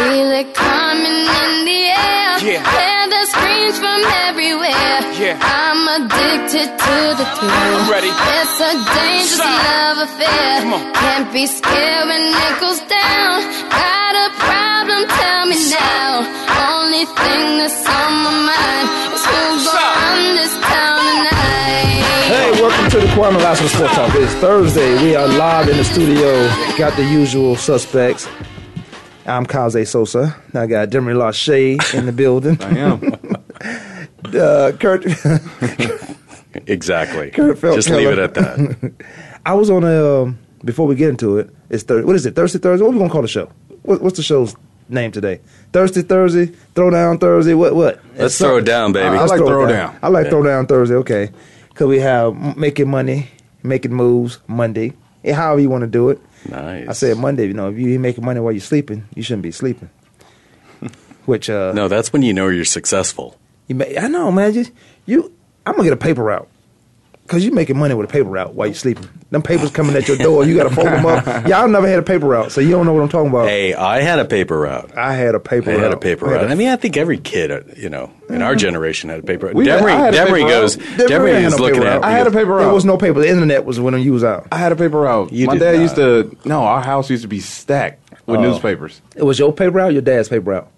[0.00, 2.32] Feel it coming in the air.
[2.40, 2.64] Yeah.
[2.64, 4.96] Hear the screams from everywhere.
[5.20, 5.36] Yeah.
[5.36, 7.52] I'm addicted to the thrill.
[7.52, 8.08] I'm ready.
[8.08, 9.60] It's a dangerous Son.
[9.60, 10.64] love affair.
[10.64, 10.82] Come on.
[10.96, 13.44] Can't be scared when it goes down.
[13.68, 15.04] Got a problem?
[15.20, 16.24] Tell me now.
[16.80, 19.76] Only thing that's on my mind is who's Son.
[19.76, 22.00] gonna run this town tonight.
[22.32, 24.14] Hey, welcome to the Kwamie Lassiter Sports Talk.
[24.14, 24.96] It's Thursday.
[25.04, 26.48] We are live in the studio.
[26.80, 28.24] Got the usual suspects.
[29.26, 30.36] I'm Kaze Sosa.
[30.54, 32.56] I got Demery Lachey in the building.
[32.62, 33.12] I am.
[34.34, 35.04] Uh, Kurt.
[36.66, 37.30] Exactly.
[37.30, 38.92] Kurt Felt Just leave it at that.
[39.46, 40.22] I was on a.
[40.22, 42.04] Um, before we get into it, it's Thursday.
[42.04, 42.34] What is it?
[42.34, 42.84] Thursday, Thursday.
[42.84, 43.50] What are we gonna call the show?
[43.82, 44.56] What, what's the show's
[44.88, 45.40] name today?
[45.72, 46.46] Thursday, Thursday.
[46.74, 47.54] Throwdown Thursday.
[47.54, 47.76] What?
[47.76, 48.00] What?
[48.16, 49.16] Let's throw it down, baby.
[49.16, 49.98] I like throw it Throwdown.
[50.02, 50.96] I like Throwdown Thursday.
[50.96, 51.30] Okay,
[51.68, 53.28] because we have making money,
[53.62, 54.92] making moves Monday.
[55.24, 56.20] However you want to do it.
[56.48, 56.88] Nice.
[56.88, 57.46] I said Monday.
[57.46, 59.90] You know, if you ain't making money while you're sleeping, you shouldn't be sleeping.
[61.26, 63.36] Which uh, No, that's when you know you're successful.
[63.68, 64.54] you may, I know, man.
[64.54, 64.66] You,
[65.06, 65.32] you
[65.66, 66.48] I'm gonna get a paper route.
[67.30, 69.08] Cause you're making money with a paper route while you're sleeping.
[69.30, 70.44] Them papers coming at your door.
[70.44, 71.24] You gotta fold them up.
[71.46, 73.46] Y'all never had a paper route, so you don't know what I'm talking about.
[73.46, 74.98] Hey, I had a paper route.
[74.98, 75.82] I had a paper I route.
[75.84, 76.44] had a paper I route.
[76.46, 79.22] a- I mean, I think every kid, uh, you know, in our generation had a
[79.22, 79.54] paper route.
[79.54, 80.86] We- I Demery, had a Demery paper goes, route.
[80.98, 82.06] Demery Demery is no looking at me.
[82.08, 82.64] I had a paper route.
[82.64, 83.20] There was no paper.
[83.20, 84.48] The internet was when you was out.
[84.50, 85.32] I had a paper route.
[85.32, 85.82] You My dad not.
[85.82, 86.36] used to.
[86.44, 88.42] No, our house used to be stacked with Oh.
[88.42, 89.00] newspapers.
[89.14, 90.68] It was your paper route, your dad's paper route.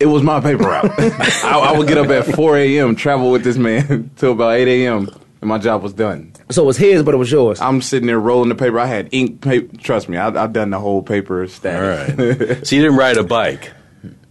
[0.00, 0.90] It was my paper route.
[0.98, 4.66] I, I would get up at 4 a.m., travel with this man till about 8
[4.68, 5.08] a.m.,
[5.40, 6.32] and my job was done.
[6.50, 7.60] So it was his, but it was yours.
[7.60, 8.78] I'm sitting there rolling the paper.
[8.80, 9.76] I had ink paper.
[9.78, 12.18] Trust me, I, I've done the whole paper All stack.
[12.18, 12.18] right.
[12.66, 13.72] so you didn't ride a bike.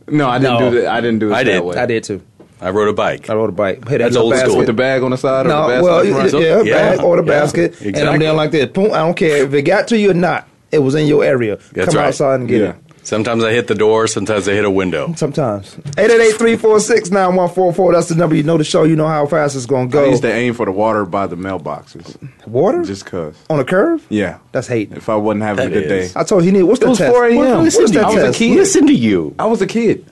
[0.08, 0.70] no, I didn't No.
[0.72, 0.88] do that.
[0.92, 1.64] I didn't do it I that did.
[1.64, 1.78] way.
[1.78, 2.22] I did too.
[2.62, 3.30] I rode a bike.
[3.30, 3.88] I rode a bike.
[3.88, 4.58] Hey, That's little old school.
[4.58, 6.96] With the bag on the side or No, the basket well, on yeah, Yeah.
[6.96, 7.40] bag or the Yeah.
[7.40, 8.20] basket, and I'm Exactly.
[8.26, 8.66] down like this.
[8.68, 10.48] Boom, I don't care if it got to you or not.
[10.72, 11.58] It was in your area.
[11.74, 12.08] That's Come right.
[12.08, 12.70] outside and get Yeah.
[12.70, 12.76] it.
[13.04, 14.08] Sometimes I hit the door.
[14.08, 15.14] Sometimes I hit a window.
[15.16, 15.76] Sometimes.
[15.76, 17.94] 888-346-9144.
[17.94, 18.36] That's the number.
[18.36, 18.84] You know the show.
[18.84, 20.02] You know how fast it's going to go.
[20.02, 20.10] I go.
[20.12, 22.18] used to aim for the water by the mailboxes.
[22.48, 22.84] Water?
[22.84, 23.36] Just cause.
[23.50, 24.06] on a curve?
[24.10, 24.40] Yeah.
[24.52, 24.98] That's hating.
[24.98, 26.14] If I wasn't having That a good is.
[26.14, 26.20] day.
[26.20, 27.14] I told you, he need, what's It that was test?
[27.14, 27.36] 4 a.m.
[27.38, 28.56] What, what is Listen, that I was a kid.
[28.56, 29.36] Listen to you.
[29.38, 30.06] I was a kid.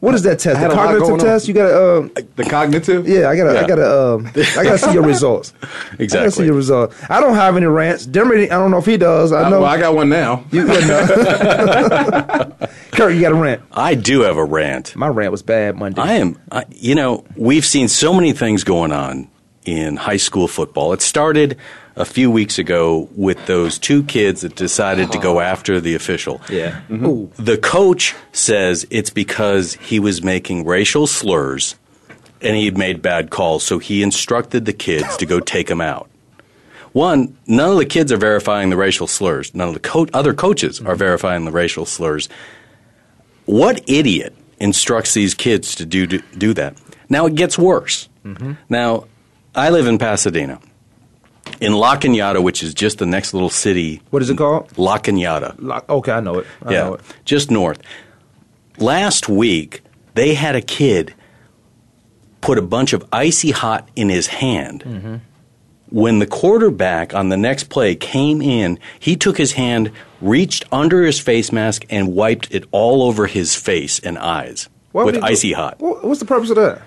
[0.00, 0.58] What is that test?
[0.60, 1.18] The cognitive going on.
[1.26, 1.46] test?
[1.46, 3.06] You got to, um, The cognitive?
[3.06, 5.52] yeah, I got to, I got to, um, I got to see your results.
[5.98, 6.04] exactly.
[6.04, 6.96] I got to see your results.
[7.10, 8.06] I don't have any rants.
[8.06, 9.30] Demery, I don't know if he does.
[9.30, 9.60] I I, know.
[9.60, 10.44] well, I got one now.
[10.50, 11.06] you, you know.
[12.92, 13.62] Kurt, you got a rant.
[13.72, 14.96] I do have a rant.
[14.96, 16.00] My rant was bad Monday.
[16.00, 19.28] I am, I, you know, we've seen so many things going on
[19.64, 20.92] in high school football.
[20.94, 21.58] It started
[21.96, 26.40] a few weeks ago with those two kids that decided to go after the official.
[26.48, 26.80] yeah.
[26.88, 27.06] Mm-hmm.
[27.06, 27.32] Ooh.
[27.36, 31.74] The coach says it's because he was making racial slurs
[32.40, 35.80] and he had made bad calls, so he instructed the kids to go take him
[35.80, 36.08] out.
[36.92, 39.54] One, none of the kids are verifying the racial slurs.
[39.54, 42.28] None of the co- other coaches are verifying the racial slurs.
[43.44, 46.76] What idiot instructs these kids to do, do, do that?
[47.08, 48.08] Now it gets worse.
[48.24, 48.52] Mm-hmm.
[48.68, 49.04] Now,
[49.54, 50.60] I live in Pasadena.
[51.60, 54.00] In La Cañada, which is just the next little city.
[54.10, 54.76] What is it called?
[54.78, 55.54] La Cañada.
[55.58, 56.46] Lock- Okay, I know it.
[56.64, 57.00] I yeah, know it.
[57.24, 57.80] just north.
[58.78, 59.82] Last week,
[60.14, 61.14] they had a kid
[62.40, 64.82] put a bunch of icy hot in his hand.
[64.84, 65.16] Mm-hmm.
[65.90, 71.02] When the quarterback on the next play came in, he took his hand, reached under
[71.02, 75.20] his face mask, and wiped it all over his face and eyes Why with he
[75.20, 75.76] do- icy hot.
[75.80, 76.80] What's the purpose of that?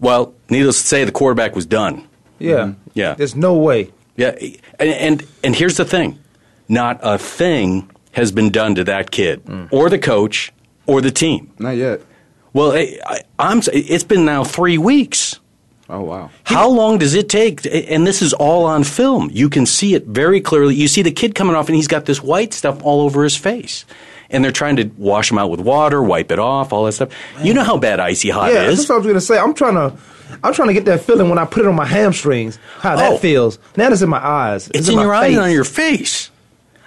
[0.00, 2.06] Well, needless to say, the quarterback was done.
[2.38, 2.74] Yeah.
[2.94, 3.14] Yeah.
[3.14, 3.90] There's no way.
[4.18, 4.36] Yeah,
[4.78, 6.18] and and, and here's the thing:
[6.68, 9.68] not a thing has been done to that kid, Mm.
[9.72, 10.52] or the coach,
[10.86, 11.50] or the team.
[11.58, 12.00] Not yet.
[12.52, 13.62] Well, I, I, I'm.
[13.72, 15.38] It's been now three weeks.
[15.90, 16.28] Oh, wow.
[16.44, 17.64] How long does it take?
[17.64, 19.30] And this is all on film.
[19.32, 20.74] You can see it very clearly.
[20.74, 23.36] You see the kid coming off, and he's got this white stuff all over his
[23.36, 23.86] face.
[24.28, 27.08] And they're trying to wash him out with water, wipe it off, all that stuff.
[27.42, 28.76] You know how bad icy hot Yeah, is.
[28.80, 29.38] that's what I was gonna say.
[29.38, 29.96] I'm trying to,
[30.42, 32.58] I'm trying to get that feeling when I put it on my hamstrings.
[32.80, 33.16] How that Oh.
[33.18, 33.58] feels.
[33.76, 34.70] Now it's in my eyes.
[34.74, 36.30] It's in my your eyes and on your face.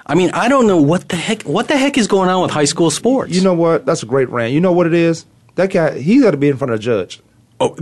[0.06, 1.44] I mean, I don't know what the heck.
[1.44, 3.34] What the heck is going on with high school sports?
[3.34, 3.86] You know what?
[3.86, 4.52] That's a great rant.
[4.54, 5.26] You know what it is?
[5.56, 7.22] That guy, he got to be in front of a judge.
[7.60, 7.78] Oh,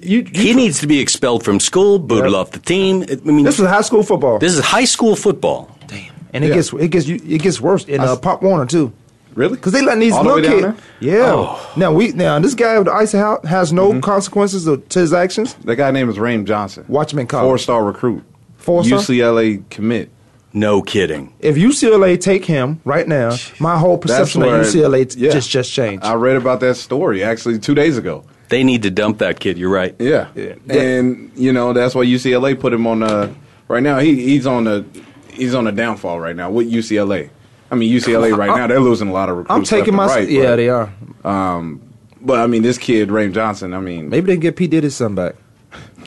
[0.00, 2.38] You, he you needs to be expelled from school, booted Yep.
[2.40, 3.04] off the team.
[3.10, 4.38] I mean, this is high school football.
[4.38, 5.70] this is high school football.
[5.86, 6.54] Damn, and it Yeah.
[6.56, 8.92] gets it gets you it gets worse in uh, Pop Warner too.
[9.34, 9.56] Really?
[9.56, 10.86] Because they letting these All the little way down kids.
[11.00, 11.32] Yeah.
[11.34, 11.72] Oh.
[11.76, 14.00] Now we now this guy with the ice out has no Mm-hmm.
[14.00, 15.54] consequences to to his actions.
[15.64, 16.84] That guy name is Raheem Johnson.
[16.88, 17.48] Watchman College.
[17.48, 18.22] Four star recruit.
[18.56, 18.98] Four-star?
[19.00, 20.10] UCLA commit.
[20.54, 21.34] No kidding.
[21.40, 25.32] If UCLA take him right now, my whole perception of UCLA t- yeah.
[25.32, 26.04] just just changed.
[26.04, 28.24] I read about that story actually two days ago.
[28.50, 29.58] They need to dump that kid.
[29.58, 29.94] You're right.
[29.98, 30.28] Yeah.
[30.36, 30.54] Yeah.
[30.70, 33.34] And you know that's why UCLA put him on the
[33.68, 33.98] right now.
[33.98, 34.84] He he's on the
[35.28, 37.30] he's on a downfall right now with UCLA.
[37.74, 39.50] I I mean, UCLA right now they're losing a lot of recruits.
[39.56, 40.92] I'm taking my left and right, yeah, but, they are.
[41.24, 43.74] Um, but I mean, this kid Raym Johnson.
[43.74, 45.34] I mean, Maybe they can get P Diddy's son back.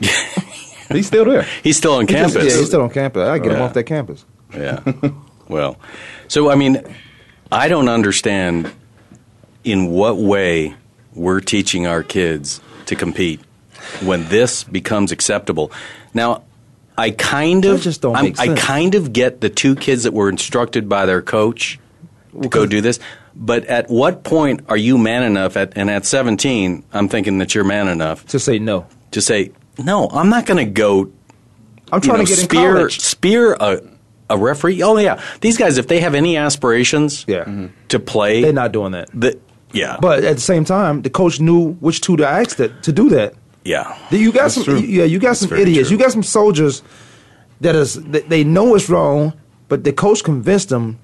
[0.88, 1.46] he's still there.
[1.62, 2.52] He's still on He just- campus.
[2.52, 3.28] yeah, he's still on campus.
[3.28, 4.24] I get him off that campus.
[4.54, 4.80] Yeah.
[5.48, 5.78] well,
[6.28, 6.82] so I mean,
[7.52, 8.72] I don't understand
[9.64, 10.74] in what way
[11.14, 13.40] we're teaching our kids to compete
[14.02, 15.70] when this becomes acceptable.
[16.14, 16.44] Now,
[16.98, 20.12] I kind That of just don't make I kind of get the two kids that
[20.12, 21.78] were instructed by their coach
[22.42, 22.98] to go do this.
[23.34, 25.56] But at what point are you man enough?
[25.56, 28.86] At, and at 17, I'm thinking that you're man enough To say no.
[29.12, 31.12] to say, no, I'm not going to go
[31.92, 33.00] I'm trying know, to get in spear college.
[33.00, 33.80] spear a
[34.30, 34.82] a referee.
[34.82, 37.68] Oh yeah, these guys if they have any aspirations Yeah.
[37.88, 39.08] to play, They're not doing that.
[39.14, 39.38] the,
[39.72, 42.92] yeah, But at the same time, the coach knew which two to ask that, to
[42.92, 43.34] do that.
[43.68, 44.78] Yeah, You got some, true.
[44.78, 45.88] yeah, you got some idiots.
[45.88, 45.96] true.
[45.98, 46.82] You got some soldiers
[47.60, 49.32] that is that they know it's wrong,
[49.68, 50.98] but the coach convinced them,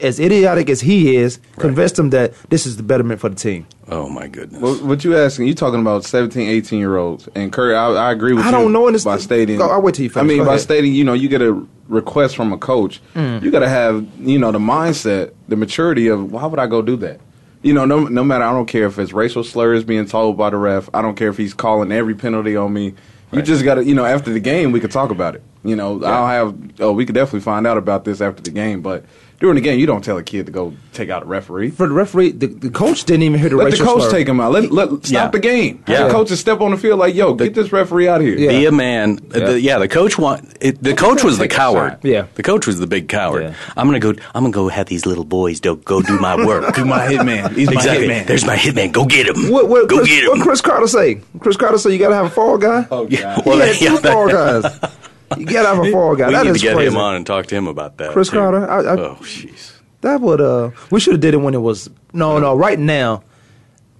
[0.00, 3.66] as idiotic as he is, convinced them that this is the betterment for the team.
[3.88, 4.60] Oh my goodness.
[4.62, 5.46] What, what you asking?
[5.48, 7.28] You talking about 17, 18 year olds?
[7.34, 8.56] And Curry, I, I agree with I you.
[8.56, 9.58] I don't know, and it's- by stating.
[9.58, 10.60] Go- I'll wait till you I mean, Go by ahead.
[10.60, 11.52] stating, you know, you get a
[11.88, 13.00] request from a coach.
[13.14, 13.42] Mm.
[13.42, 16.80] You got to have, you know, the mindset, the maturity of why would I go
[16.82, 17.20] do that?
[17.68, 18.44] You know, no, no matter.
[18.44, 20.88] I don't care if it's racial slurs being told by the ref.
[20.94, 22.94] I don't care if he's calling every penalty on me.
[23.30, 25.42] You just got to, you know, after the game, we could talk about it.
[25.62, 26.56] You know, I'll have.
[26.80, 28.80] Oh, we could definitely find out about this after the game.
[28.80, 29.04] But
[29.40, 31.70] during the game, you don't tell a kid to go take out a referee.
[31.70, 34.10] For the referee, the, the coach didn't even hear the Let the coach slur.
[34.10, 34.50] take him out.
[34.50, 35.28] Let, let stop Yeah.
[35.28, 35.84] the game.
[35.86, 36.04] Yeah.
[36.08, 38.36] The coaches step on the field like, yo, get this referee out of here.
[38.36, 38.48] Yeah.
[38.50, 39.20] Be a man.
[39.32, 39.46] Yeah.
[39.46, 41.98] The, yeah, the coach want it, the coach was the coward.
[42.02, 42.26] Yeah.
[42.34, 43.42] the coach was the big coward.
[43.44, 43.54] Yeah.
[43.76, 44.10] I'm gonna go.
[44.34, 46.74] I'm gonna go have these little boys do, go do my work.
[46.78, 47.54] Do my hitman.
[47.54, 48.08] He's exactly.
[48.08, 48.26] my hitman.
[48.26, 48.92] There's my hitman.
[48.92, 49.50] Go get him.
[49.50, 50.42] What, what, go Cris, get what.
[50.42, 51.20] Cris Carter say?
[51.40, 52.86] Cris Carter say you got to have a fall guy.
[52.90, 53.46] oh, Yeah, God.
[53.46, 54.78] well, he that- had yeah, two fall guys.
[55.36, 56.28] You to have a fall guy.
[56.28, 56.88] we That need to get crazy.
[56.90, 58.12] him on and talk to him about that.
[58.12, 58.36] Cris too.
[58.38, 59.72] Carter, I- I- oh, jeez.
[60.00, 62.54] That would uh, we should have did it when it was no, no.
[62.56, 63.24] Right now,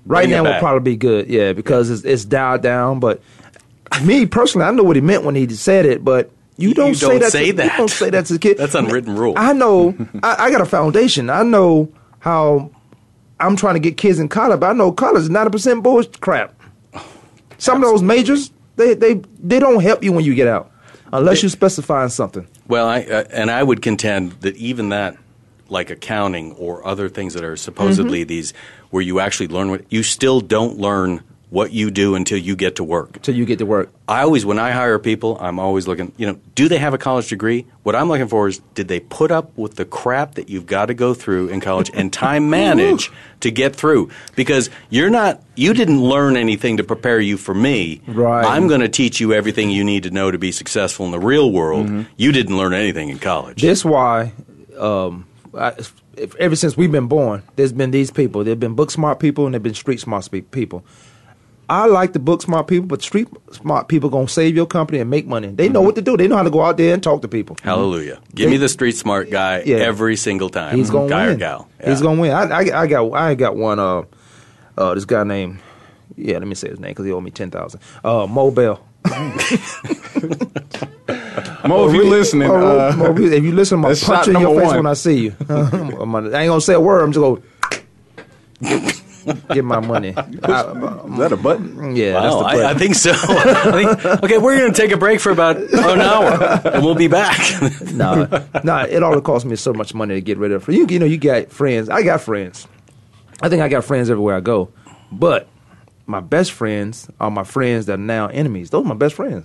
[0.07, 1.29] right now would probably be good.
[1.29, 3.01] Yeah, because it's, it's dialed down.
[3.01, 3.21] But
[4.05, 6.05] me personally, I know what he meant when he said it.
[6.05, 7.73] But you don't, say, don't that say to, that.
[7.73, 8.57] You don't say that to the kid.
[8.59, 9.35] That's unwritten rule.
[9.37, 9.95] I know.
[10.23, 11.31] I, I got a foundation.
[11.31, 12.71] I know how
[13.41, 14.61] I'm trying to get kids in college.
[14.61, 16.55] But I know college is ninety percent bullshit crap.
[17.59, 20.71] Some of those majors, they they they don't help you when you get out
[21.13, 22.47] unless you specify something.
[22.67, 25.17] Well, I, uh, and I would contend that even that,
[25.69, 28.29] like accounting or other things that are supposedly Mm-hmm.
[28.29, 28.55] these,
[28.91, 32.77] where you actually learn what you still don't learn what you do until you get
[32.77, 33.17] to work.
[33.17, 33.91] Until you get to work.
[34.07, 36.99] I always, when I hire people, I'm always looking, you know, do they have a
[36.99, 37.67] college degree?
[37.85, 40.87] What I'm looking for is, did they put up with the crap that you've got
[40.87, 43.11] to go through in college and time manage
[43.41, 44.11] to get through?
[44.37, 48.03] Because you're not, you didn't learn anything to prepare you for me.
[48.07, 48.45] Right.
[48.45, 51.21] I'm going to teach you everything you need to know to be successful in the
[51.21, 52.07] real world.
[52.17, 53.63] You didn't learn anything in college.
[53.63, 54.33] This why,
[54.79, 55.75] um, I,
[56.19, 58.45] if, ever since we've been born, there's been these people.
[58.45, 60.85] There've been book smart people and there've been street smart people.
[61.71, 65.11] I like the book smart people, but street smart people gonna save your company and
[65.11, 65.49] make money.
[65.49, 66.17] They know what to do.
[66.17, 67.57] They know how to go out there and talk to people.
[67.63, 68.21] Hallelujah.
[68.35, 69.77] Give They- me the street smart guy Yeah.
[69.77, 70.77] every single time.
[70.77, 71.37] He's gonna guy win.
[71.37, 71.69] or gal.
[71.85, 72.33] He's gonna win.
[72.33, 73.79] I, I, I got I got one.
[73.79, 74.03] Uh,
[74.79, 75.59] uh, this guy named
[76.17, 76.39] yeah.
[76.39, 77.81] Let me say his name because he owed me ten thousand.
[78.03, 78.81] Uh, Mo Bell.
[81.67, 84.55] Mo, if you listening, uh, Mo- if you listen, I'm gonna that's punch in your
[84.59, 84.77] face one.
[84.79, 85.35] when I see you.
[85.49, 87.03] I'm I ain't gonna say a word.
[87.03, 87.43] I'm just
[88.63, 88.93] gonna
[89.53, 90.15] get my money.
[90.17, 91.97] I- is that a button?
[91.97, 92.79] yeah, that's Wow, the I, I button.
[92.79, 93.13] think so.
[93.15, 96.85] I think, okay, we're going to take a break for about oh, an hour, and
[96.85, 97.39] we'll be back.
[97.93, 98.27] nah,
[98.65, 100.69] nah, it all cost me so much money to get rid of.
[100.69, 101.89] You, you know, you got friends.
[101.89, 102.67] I got friends.
[103.43, 104.71] I think I got friends everywhere I go.
[105.13, 105.49] But
[106.07, 108.71] my best friends are my friends that are now enemies.
[108.71, 109.45] Those are my best friends.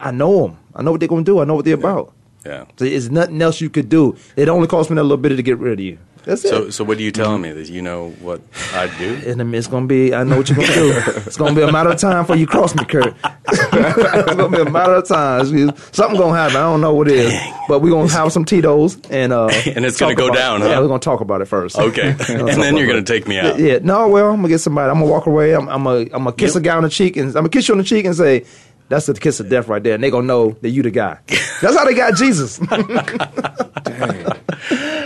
[0.00, 0.58] I know them.
[0.74, 1.38] I know what they're going to do.
[1.40, 2.12] I know what they're about.
[2.44, 2.64] yeah.
[2.76, 4.16] So there's nothing else you could do.
[4.36, 5.98] It only cost me that little bit to get rid of you.
[6.24, 6.72] That's So, it.
[6.72, 7.52] so what are you telling me?
[7.52, 8.40] That you know what
[8.72, 9.14] I'd do?
[9.26, 10.14] And it's gonna be.
[10.14, 11.02] I know what you're gonna do.
[11.26, 13.14] It's gonna be a matter of time before you cross me, Kurt.
[13.48, 15.40] it's gonna be a matter of time.
[15.54, 16.56] It's- Something gonna happen.
[16.56, 17.34] I don't know what it is,
[17.68, 20.64] but we're gonna have some Tito's and uh, And it's gonna go down, it.
[20.64, 20.70] huh?
[20.70, 21.78] Yeah, we're gonna talk about it first.
[21.78, 23.16] Okay, We're gonna and then you're going to it.
[23.18, 23.58] take me out.
[23.58, 24.90] Yeah, no, well, I'm gonna get somebody.
[24.90, 25.54] I'm gonna walk away.
[25.54, 26.62] I'm, I'm gonna, I'm gonna kiss Yep.
[26.62, 28.44] a guy on the cheek, and I'm gonna kiss you on the cheek and say,
[28.88, 31.18] "That's the kiss of death right there." And they gonna know that you the guy.
[31.60, 32.58] That's how they got Jesus.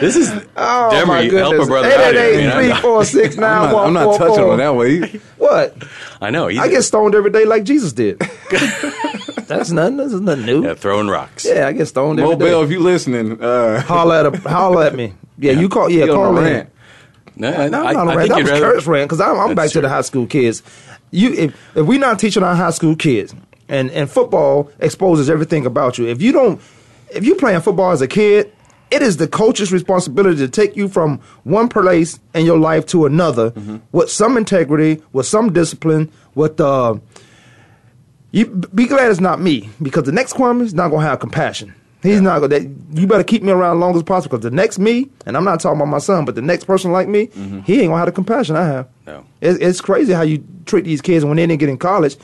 [0.01, 1.69] This is Oh Demery, my help a goodness!
[1.69, 2.49] brother Eight, out eight, here.
[2.49, 2.59] man.
[2.59, 4.53] I'm not- I'm not, one, I'm not four, touching four.
[4.53, 5.21] on that way.
[5.39, 5.77] What?
[6.21, 6.49] I know.
[6.49, 8.19] He's I get stoned every day like Jesus did.
[9.47, 9.97] That's nothing.
[9.97, 10.65] That's nothing new.
[10.65, 11.45] yeah, throwing rocks.
[11.45, 12.47] Yeah, I get stoned every Mo day.
[12.51, 15.15] Bell, if you listening, uh, Holla at a, holla at me.
[15.39, 15.89] Yeah, you call.
[15.91, 16.45] Yeah, he on call a in.
[16.53, 16.71] rant.
[17.37, 18.19] No, I, No, I, no, no, I man.
[18.19, 18.73] think That you'd was rather.
[18.75, 19.83] Kurt's rant because I'm, I'm That's back to true.
[19.83, 20.63] the high school kids.
[21.11, 23.35] You, if, if we're not teaching our high school kids,
[23.69, 26.07] and and football exposes everything about you.
[26.09, 26.61] If you don't,
[27.11, 28.53] if you playing football as a kid
[28.91, 33.07] it is the coach's responsibility to take you from one place in your life to
[33.07, 33.53] another
[33.93, 36.97] with some integrity, with some discipline, with uh,
[38.31, 41.75] you be glad it's not me because the next Kwamie is not gonna have compassion.
[42.03, 42.61] He's not gonna.
[42.61, 45.37] That, you better keep me around as long as possible because the next me, and
[45.37, 47.27] I'm not talking about my son, but the next person like me,
[47.65, 48.89] he ain't gonna have the compassion I have.
[49.07, 49.25] No.
[49.41, 52.17] It's, it's crazy how you treat these kids when they didn't get in college.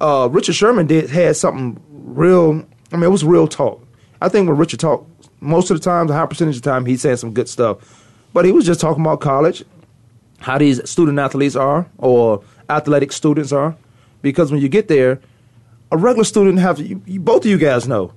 [0.00, 2.64] Uh, Richard Sherman did had something real.
[2.90, 3.86] I mean, it was real talk.
[4.20, 5.08] I think when Richard talked,
[5.42, 7.78] most of the time, a high percentage of the time, he said some good stuff,
[8.32, 9.64] but he was just talking about college,
[10.38, 13.76] how these student athletes are or athletic students are,
[14.22, 15.20] because when you get there,
[15.90, 18.12] a regular student have you, you, both of you guys know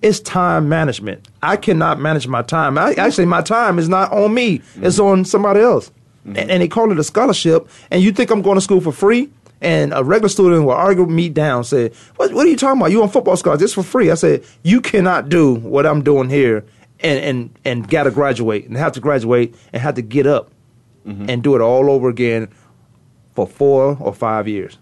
[0.00, 1.28] it's time management.
[1.42, 2.76] I cannot manage my time.
[2.76, 5.04] I, actually, my time is not on me; it's mm.
[5.04, 5.90] on somebody else.
[6.24, 6.50] And, mm-hmm.
[6.50, 7.68] and they call it a scholarship.
[7.90, 9.28] And you think I'm going to school for free?
[9.62, 12.90] And a regular student will argue me down, say, what, what are you talking about?
[12.90, 13.60] You on football scholarship?
[13.60, 14.10] This for free.
[14.10, 16.64] I said, you cannot do what I'm doing here
[16.98, 20.50] and, and, and got to graduate and have to graduate and have to get up
[21.06, 21.30] mm-hmm.
[21.30, 22.48] and do it all over again
[23.34, 24.78] for four or five years.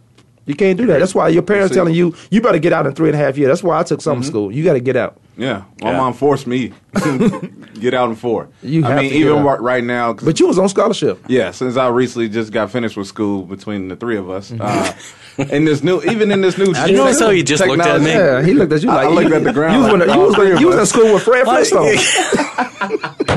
[0.46, 0.98] You can't do that.
[0.98, 3.36] That's why your parents telling you, you better get out in three and a half
[3.38, 3.48] years.
[3.48, 4.50] That's why I took summer school.
[4.50, 5.16] You got to get out.
[5.36, 5.96] Yeah, my Yeah.
[5.96, 6.72] mom forced me
[7.80, 8.48] get out in four.
[8.62, 9.60] You I have mean, to get even out.
[9.62, 10.08] right- now.
[10.08, 11.22] now, 'cause- But you was on scholarship.
[11.28, 15.42] yeah, since I recently just got finished with school between the three of us, Mm-hmm.
[15.42, 18.00] uh, in this new, even in this new, You know how he just looked at
[18.00, 18.10] me?
[18.10, 20.14] Yeah, he looked at you like I looked at the ground You was, like, in,
[20.14, 23.36] you was, all you was in school with Fred Why-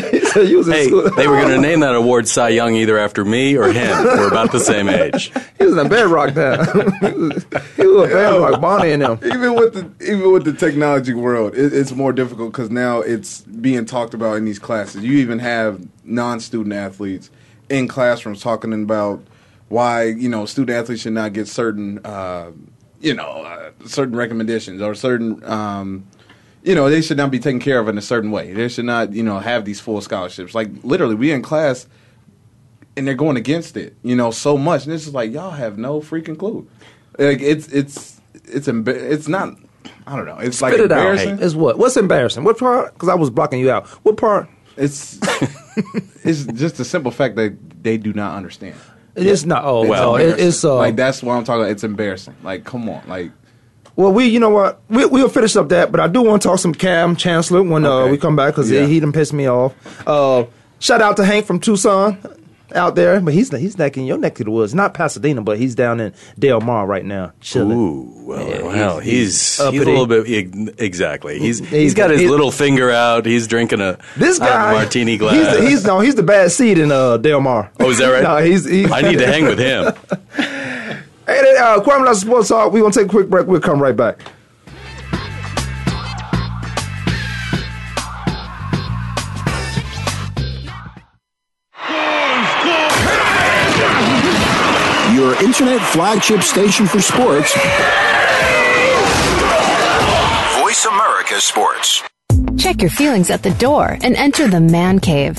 [0.00, 0.20] Flintstone.
[0.20, 1.10] He said you was in Hey, school.
[1.16, 4.04] they were going to name that award Cy Young either after me or him.
[4.04, 5.32] We're about the same age.
[5.58, 6.62] He was in a bedrock now.
[7.00, 8.60] he was he a bedrock.
[8.60, 9.18] Bonnie and them.
[9.24, 13.40] even with the even with the technology world, it, it's more difficult because now it's
[13.42, 15.02] being talked about in these classes.
[15.04, 17.30] You even have non-student athletes
[17.68, 19.22] in classrooms talking about
[19.68, 22.50] why you know student athletes should not get certain uh,
[23.00, 26.06] you know uh, certain recommendations or certain um,
[26.66, 28.52] you know they should not be taken care of in a certain way.
[28.52, 30.54] They should not you know have these full scholarships.
[30.54, 31.86] Like literally, we in class
[32.96, 34.84] and they're going against it, you know, so much.
[34.84, 36.68] And it's just like y'all have no freaking clue.
[37.18, 39.54] Like it's it's it's emba- it's not.
[40.06, 40.38] I don't know.
[40.38, 40.98] It's like Spit it out.
[40.98, 41.38] embarrassing.
[41.40, 41.78] It's what?
[41.78, 42.44] What's embarrassing?
[42.44, 42.92] What part?
[42.94, 43.86] Because I was blocking you out.
[44.04, 44.48] What part?
[44.76, 45.18] It's
[46.24, 48.74] it's just the simple fact that they do not understand.
[49.14, 49.64] It's not.
[49.64, 50.76] Oh It's well, it's uh.
[50.76, 51.70] like that's what I'm talking about.
[51.70, 52.36] It's embarrassing.
[52.42, 53.30] Like, come on, like
[53.96, 56.48] Well, we, you know what, we, we'll finish up that, but I do want to
[56.48, 58.82] talk some Kam Chancellor when uh, we come back because Yeah.
[58.84, 59.74] he, he done pissed me off.
[60.06, 60.44] Uh,
[60.80, 62.18] shout out to Hank from Tucson
[62.74, 65.56] out there, but he's he's neck in your neck of the woods, not Pasadena, but
[65.56, 67.78] he's down in Del Mar right now, chilling.
[67.78, 71.38] Ooh, well, Yeah, well, he's he's, a little bit ex- exactly.
[71.38, 73.24] He's He's- he's got his he's- little finger out.
[73.24, 75.36] He's drinking a This guy, martini glass.
[75.36, 77.70] He's, the, he's no, he's the bad seed in uh, Del Mar.
[77.80, 78.22] oh, is that right?
[78.24, 79.94] no, he's, he's I need to hang with him.
[81.56, 82.70] Hey, uh, Kwamie Lassiter Sports Talk.
[82.70, 83.46] We're gonna take a quick break.
[83.46, 84.20] We'll come right back.
[95.14, 97.54] Your internet flagship station for sports.
[100.60, 102.02] Voice America Sports.
[102.58, 105.38] Check your feelings at the door and enter the man cave.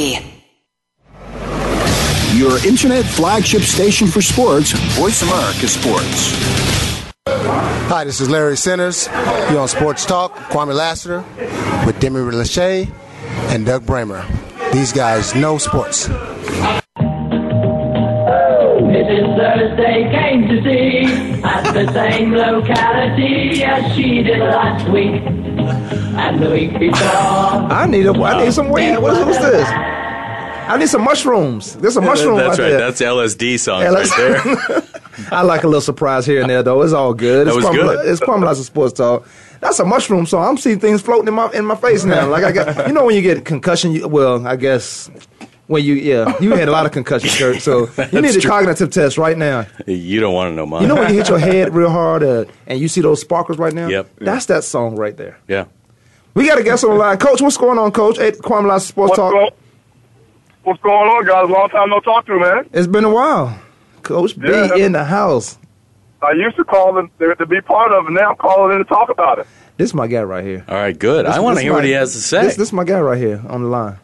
[2.33, 4.71] Your internet flagship station for sports.
[4.97, 6.33] Voice America Sports.
[7.27, 9.07] Hi, this is Larry Centers.
[9.51, 10.33] You're on Sports Talk.
[10.49, 11.23] Kwamie Lassiter
[11.85, 12.91] with Demi Lachey
[13.53, 14.25] and Doug Bramer.
[14.73, 16.07] These guys know sports.
[18.87, 19.37] Mrs.
[19.37, 26.49] Thursday came to see at the same locality as she did last week and the
[26.49, 27.07] week before.
[27.07, 28.97] I need a, I need some weed.
[28.97, 29.90] What is what's this?
[30.67, 31.75] I need some mushrooms.
[31.75, 32.69] There's some mushrooms That's right.
[32.69, 32.79] there.
[32.79, 34.83] That's LSD songs LS right there.
[35.31, 36.81] I like a little surprise here and there, though.
[36.81, 37.47] It's all good.
[37.47, 38.09] That it's was Kwamie- good.
[38.09, 39.27] It's Kwamie Lassiter Sports Talk.
[39.59, 40.47] That's a mushroom song.
[40.47, 42.27] I'm seeing things floating in my in my face now.
[42.29, 43.91] Like I got, you know, when you get concussion.
[43.91, 45.11] You, well, I guess
[45.67, 47.61] when you, yeah, you had a lot of concussions, Kurt.
[47.61, 48.49] So you need a true.
[48.49, 49.67] cognitive test right now.
[49.85, 50.81] You don't want to know mine.
[50.83, 53.57] You know when you hit your head real hard uh, and you see those sparkles
[53.59, 53.87] right now?
[53.87, 54.09] Yep.
[54.19, 55.37] That's that song right there.
[55.47, 55.65] Yeah.
[56.33, 57.17] We got a guest on the line.
[57.17, 58.17] Coach, what's going on, Coach?
[58.17, 59.33] Hey, Kwamie Lassiter Sports What's Talk.
[59.33, 59.51] going,
[60.63, 61.49] what's going on, guys?
[61.49, 62.69] Long time no talk to, man.
[62.73, 63.59] It's been a while.
[64.03, 64.75] Coach B Yeah.
[64.75, 65.57] in the house.
[66.21, 68.11] I used to call them to, to be part of it.
[68.11, 69.47] Now I'm calling in to talk about it.
[69.77, 70.63] This is my guy right here.
[70.67, 71.25] All right, good.
[71.25, 72.43] This- I want to hear my- what he has to say.
[72.43, 73.97] This, this is my guy right here on the line.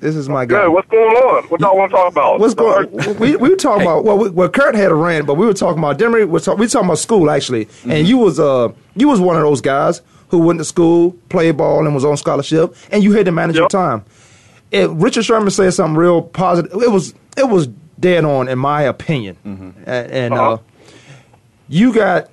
[0.00, 0.64] This is my guy.
[0.64, 0.70] Good.
[0.72, 1.44] What's going on?
[1.44, 2.38] What y'all want to talk about?
[2.40, 2.90] What's going?
[3.18, 5.54] We we were talking about well, we, well, Kurt had a rant, but we were
[5.54, 6.28] talking about Demery.
[6.28, 7.90] Was talk, we were talking about school actually, Mm-hmm.
[7.90, 11.56] and you was uh you was one of those guys who went to school, played
[11.56, 14.04] ball, and was on scholarship, and you had to manage your time.
[14.74, 17.68] If Richard Sherman said something real positive, it was it was
[18.00, 19.70] dead on in my opinion, Mm-hmm.
[19.86, 20.58] A- and, uh,
[21.68, 22.28] you got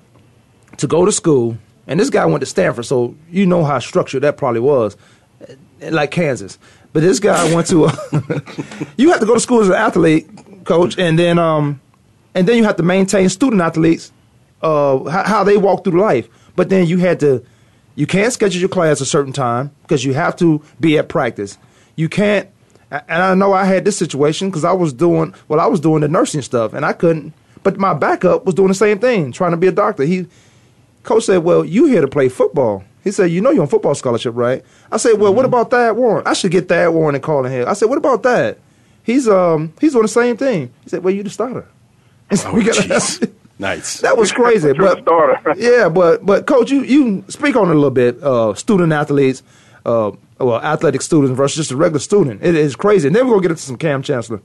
[0.77, 1.57] to go to school,
[1.87, 4.97] and this guy went to Stanford, so you know how structured that probably was,
[5.81, 6.57] eh, like Kansas.
[6.93, 7.85] But this guy went to.
[7.85, 7.93] A
[8.97, 10.27] you have to go to school as an athlete,
[10.65, 11.79] coach, and then um,
[12.35, 14.11] and then you have to maintain student athletes,
[14.61, 16.27] uh, how, how they walk through life.
[16.55, 17.45] But then you had to,
[17.95, 21.57] you can't schedule your class a certain time because you have to be at practice.
[21.95, 22.49] You can't,
[22.91, 26.01] and I know I had this situation because I was doing well, I was doing
[26.01, 27.33] the nursing stuff, and I couldn't.
[27.63, 30.03] But my backup was doing the same thing, trying to be a doctor.
[30.03, 30.25] He,
[31.03, 33.95] coach said, "Well, you here to play football." He said, "You know you're on football
[33.95, 36.23] scholarship, right?" I said, "Well, what about Thad Warren?
[36.25, 38.57] I should get Thad Warren and call him here." I said, "What about that?
[39.03, 41.67] He's um he's doing the same thing." He said, "Well, you the starter."
[42.31, 42.77] And so we got
[43.59, 43.99] Nice.
[44.01, 45.03] that was crazy, but
[45.57, 48.21] yeah, but but coach, you you speak on it a little bit.
[48.23, 49.43] Uh, student athletes,
[49.85, 50.11] uh,
[50.43, 52.43] well, athletic students versus just a regular student.
[52.43, 53.07] It is crazy.
[53.07, 54.41] And then we're gonna get into some Kam Chancellor.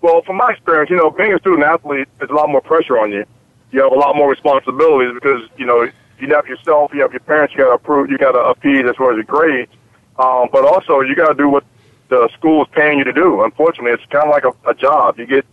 [0.00, 2.98] Well, from my experience, you know, being a student athlete, there's a lot more pressure
[2.98, 3.24] on you.
[3.72, 5.88] You have a lot more responsibilities because you know
[6.20, 8.84] you have yourself, you have your parents, you got to approve, you got to appease
[8.88, 9.72] as far as your grades.
[10.18, 11.64] Um, but also, you got to do what
[12.08, 13.42] the school is paying you to do.
[13.42, 15.18] Unfortunately, it's kind of like a, a job.
[15.18, 15.46] You get,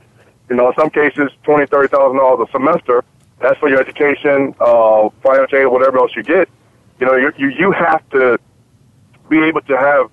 [0.49, 3.03] you know, in some cases, twenty, thirty thousand dollars a semester.
[3.39, 6.49] That's for your education, uh, financial aid, whatever else you get.
[6.99, 8.39] You know, you you, you have to
[9.29, 10.09] be able to have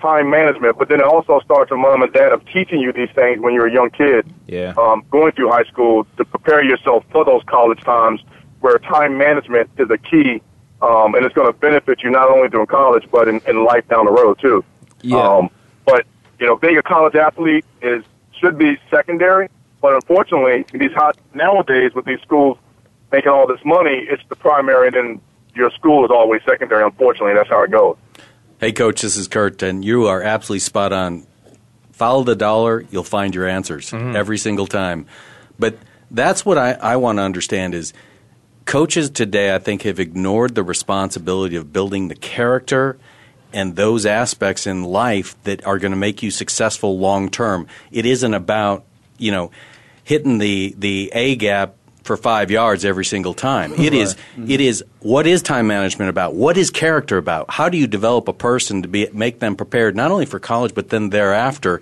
[0.00, 3.10] time management, but then it also starts with mom and dad of teaching you these
[3.14, 4.72] things when you're a young kid, Yeah.
[4.78, 8.22] um, going through high school to prepare yourself for those college times
[8.60, 10.40] where time management is a key,
[10.80, 13.86] um, and it's going to benefit you not only during college, but in, in life
[13.88, 14.64] down the road too.
[15.02, 15.18] Yeah.
[15.18, 15.50] Um,
[15.84, 16.06] but,
[16.38, 18.02] you know, being a college athlete is,
[18.38, 19.48] should be secondary,
[19.82, 22.56] but unfortunately, these hot, nowadays with these schools
[23.12, 25.20] making all this money, it's the primary, and then
[25.54, 27.96] your school is always secondary, unfortunately, that's how it goes.
[28.60, 31.26] Hey, coach, this is Kurt, and you are absolutely spot on.
[31.92, 34.14] Follow the dollar, you'll find your answers mm-hmm.
[34.14, 35.06] every single time.
[35.58, 35.78] But
[36.10, 37.94] that's what I, I want to understand is
[38.66, 42.98] coaches today, I think, have ignored the responsibility of building the character
[43.50, 47.66] and those aspects in life that are going to make you successful long term.
[47.90, 48.84] It isn't about,
[49.16, 49.52] you know,
[50.04, 51.76] hitting the, the A gap
[52.10, 53.72] for five yards every single time.
[53.74, 54.16] It is
[54.48, 56.34] it is what is time management about?
[56.34, 57.48] What is character about?
[57.48, 60.74] How do you develop a person to be make them prepared not only for college
[60.74, 61.80] but then thereafter?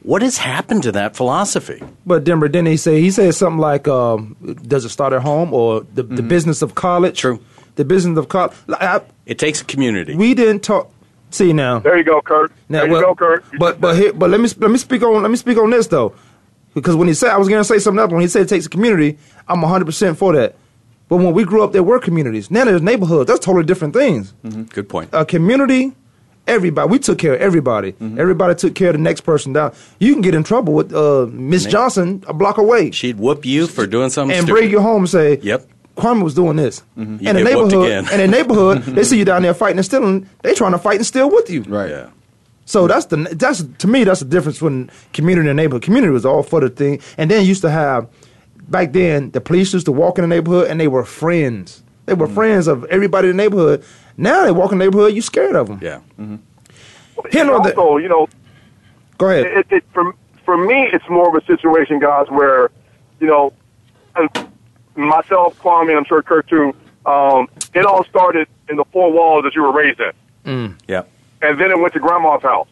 [0.00, 1.82] What has happened to that philosophy?
[2.06, 5.52] But Denver, didn't he say he said something like, um, "Does it start at home
[5.52, 7.38] or the, the business of college?" True.
[7.74, 8.54] The business of college.
[9.26, 10.14] It takes a community.
[10.14, 10.90] We didn't talk.
[11.30, 11.80] See now.
[11.80, 12.52] There you go, Kurt.
[12.70, 13.44] Now, there you go, Kurt.
[13.58, 15.88] But but here, but let me let me speak on let me speak on this
[15.88, 16.14] though,
[16.80, 18.48] because when he said I was going to say something else when he said it
[18.48, 20.56] takes a community, I'm 100 percent for that.
[21.08, 22.50] But when we grew up, there were communities.
[22.50, 23.28] Now there's neighborhoods.
[23.28, 24.34] That's totally different things.
[24.44, 24.64] Mm-hmm.
[24.64, 25.08] Good point.
[25.14, 25.92] A community,
[26.46, 26.90] everybody.
[26.90, 27.92] We took care of everybody.
[27.92, 28.20] Mm-hmm.
[28.20, 29.74] Everybody took care of the next person down.
[29.98, 32.90] You can get in trouble with uh, Miss Johnson a block away.
[32.90, 34.58] She'd whoop you for doing something and stupid.
[34.60, 37.22] bring you home and say, "Yep, Kwamie was doing this." Mm-hmm.
[37.22, 40.28] You And the neighborhood, and the neighborhood, they see you down there fighting and stealing.
[40.42, 41.62] They trying to fight and steal with you.
[41.62, 41.88] Right.
[41.90, 42.10] Yeah.
[42.68, 45.80] So that's the that's to me that's the difference when community and neighborhood.
[45.80, 48.06] Community was all for the thing, and then used to have
[48.68, 51.82] back then the police used to walk in the neighborhood and they were friends.
[52.04, 52.34] They were mm.
[52.34, 53.82] friends of everybody in the neighborhood.
[54.18, 55.78] Now they walk in the neighborhood, you scared of them.
[55.80, 56.00] Yeah.
[57.30, 58.28] Here And on the- you know,
[59.16, 59.46] Go ahead.
[59.46, 62.70] it, it, for for me, it's more of a situation, guys, where
[63.18, 63.54] you know,
[64.94, 66.74] myself, Kwamie, and I'm sure Kurt too.
[67.06, 70.12] Um, it all started in the four walls that you were raised in,
[70.44, 70.78] mm.
[70.86, 71.10] Yep.
[71.42, 72.68] And then it went to grandma's house.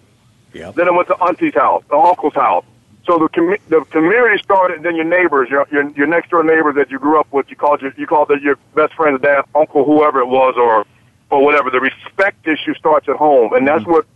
[0.52, 0.74] Yep.
[0.74, 2.64] Then it went to auntie's house, the uncle's house.
[3.04, 6.42] So the commu- the community started, and then your neighbors, your, your your next door
[6.42, 9.22] neighbors that you grew up with, you called your, you called it your best friend's
[9.22, 10.84] dad, uncle, whoever it was, or
[11.30, 11.70] or whatever.
[11.70, 13.92] The respect issue starts at home, and that's mm-hmm.
[13.92, 14.06] what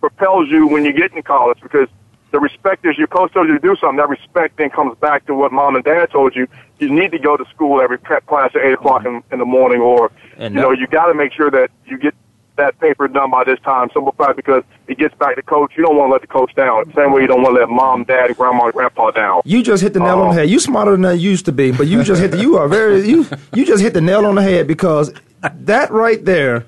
[0.00, 1.88] propels you when you get in college because
[2.30, 3.96] the respect is your coach tells you to do something.
[3.96, 6.46] That respect then comes back to what mom and dad told you.
[6.78, 9.16] You need to go to school every prep class at eight o'clock mm-hmm.
[9.16, 11.98] in, in the morning, or And you know you got to make sure that you
[11.98, 12.14] get
[12.58, 13.88] that paper done by this time.
[13.92, 15.72] Simple fact because it gets back to coach.
[15.76, 16.92] You don't want to let the coach down.
[16.92, 19.42] Same way you don't want to let mom, dad, grandma, and grandpa down.
[19.44, 20.50] You just hit the nail on the uh, head.
[20.50, 23.08] You smarter than I used to be, but you just hit the, you are very
[23.08, 26.66] you you just hit the nail on the head because that right there,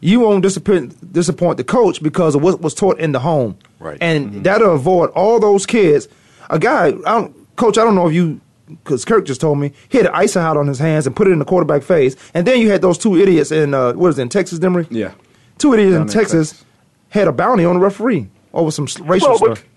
[0.00, 3.58] you won't disappoint disappoint the coach because of what was taught in the home.
[3.78, 3.98] Right.
[4.00, 4.42] And mm-hmm.
[4.42, 6.08] that'll avoid all those kids.
[6.50, 9.72] A guy, I don't, coach, I don't know if you because Kirk just told me
[9.88, 12.16] he had an ice out on his hands and put it in the quarterback face,
[12.34, 14.86] and then you had those two idiots in uh, what is it in Texas, Demery?
[14.90, 15.12] Yeah.
[15.58, 16.64] Two idiots Down in in Texas Texas.
[17.10, 19.68] had a bounty on the referee over some racial Well, but- stuff.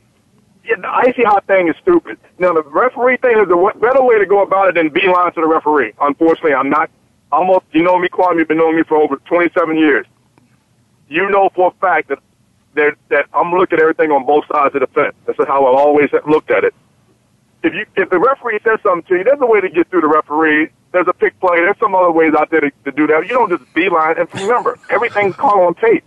[0.65, 2.17] Yeah, the icy hot thing is stupid.
[2.39, 5.32] Now the referee thing is the w- better way to go about it than beeline
[5.32, 5.93] to the referee.
[6.02, 6.89] Unfortunately, I'm not.
[7.32, 8.39] Almost, you know me, Kwamie.
[8.39, 10.06] You've been knowing me for over 27 years.
[11.08, 12.19] You know for a fact that
[12.76, 15.15] that that I'm looking at everything on both sides of the fence.
[15.26, 16.73] That's how I've always looked at it.
[17.63, 20.01] If you if the referee says something to you, there's a way to get through
[20.01, 20.69] the referee.
[20.91, 21.57] There's a pick play.
[21.57, 23.23] There's some other ways out there to, to do that.
[23.23, 24.15] You don't just beeline.
[24.17, 26.03] And remember, everything's caught on tape.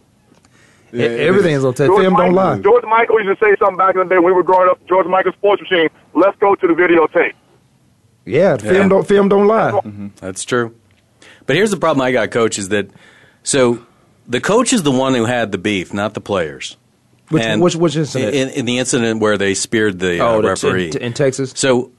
[0.93, 1.87] E- Everything's on tape.
[1.89, 2.59] George Film don't lie.
[2.61, 4.85] George Michael used to say something back in the day when we were growing up.
[4.89, 5.89] George Michael Sports Machine.
[6.15, 7.33] Let's go to the videotape.
[8.25, 9.71] Yeah, film don't film don't lie.
[9.73, 10.09] Mm-hmm.
[10.17, 10.75] That's true.
[11.47, 12.91] But here's the problem I got, coach, is that
[13.43, 13.85] so
[14.27, 16.77] the coach is the one who had the beef, not the players.
[17.31, 18.35] Which- which- which incident?
[18.35, 21.53] In, in the incident where they speared the uh, Oh, the- referee in- in Texas.
[21.57, 21.91] So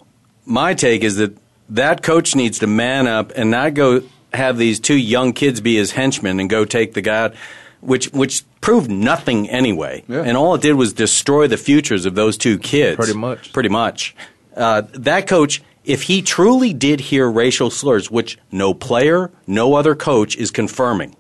[0.45, 1.35] my take is that
[1.69, 5.75] that coach needs to man up and not go have these two young kids be
[5.75, 7.33] his henchmen and go take the guy out,
[7.81, 10.03] which which proved nothing anyway.
[10.09, 12.95] And all it did was destroy the futures of those two kids.
[12.97, 13.51] Pretty much.
[13.53, 14.15] Pretty much.
[14.55, 19.95] Uh, that coach, if he truly did hear racial slurs, which no player, no other
[19.95, 21.15] coach is confirming,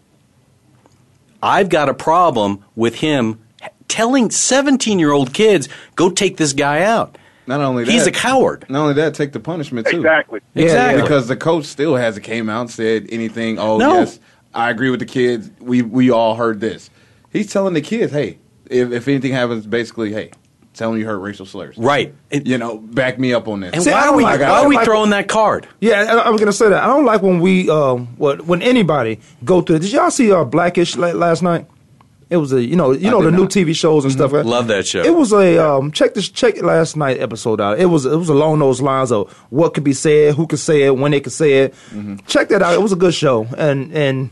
[1.41, 3.39] I've got a problem with him
[3.91, 7.17] telling 17 year old kids, go take this guy out.
[7.47, 8.65] Not only that, He's a coward.
[8.69, 9.97] Not only that, take the punishment too.
[9.97, 10.39] Exactly.
[10.53, 11.01] Yeah, Exactly.
[11.01, 13.59] Because the coach still hasn't came out and said anything.
[13.59, 13.99] Oh No.
[13.99, 14.19] yes,
[14.53, 15.49] I agree with the kids.
[15.59, 16.89] We we all heard this.
[17.31, 18.37] He's telling the kids, hey,
[18.69, 20.31] if, if anything happens, basically, hey,
[20.73, 21.77] tell them you heard racial slurs.
[21.77, 22.13] Right.
[22.31, 23.73] you know, back me up on this.
[23.73, 24.77] And why are we, I got why are it.
[24.77, 25.67] we throwing that card?
[25.79, 26.83] Yeah, I, I was gonna say that.
[26.83, 29.79] I don't like when we, what, when anybody go through.
[29.79, 31.67] Did y'all see uh, Blackish last night?
[32.31, 33.47] It was a, you know, you I know did the new.
[33.47, 34.31] TV shows and stuff.
[34.31, 34.45] right?
[34.45, 35.01] Love that show.
[35.03, 37.77] It was a um, check this check last night episode out.
[37.79, 40.83] It was it was along those lines of what could be said, who could say
[40.83, 41.75] it, when they could say it.
[42.27, 42.73] Check that out.
[42.73, 44.29] It was a good show, and and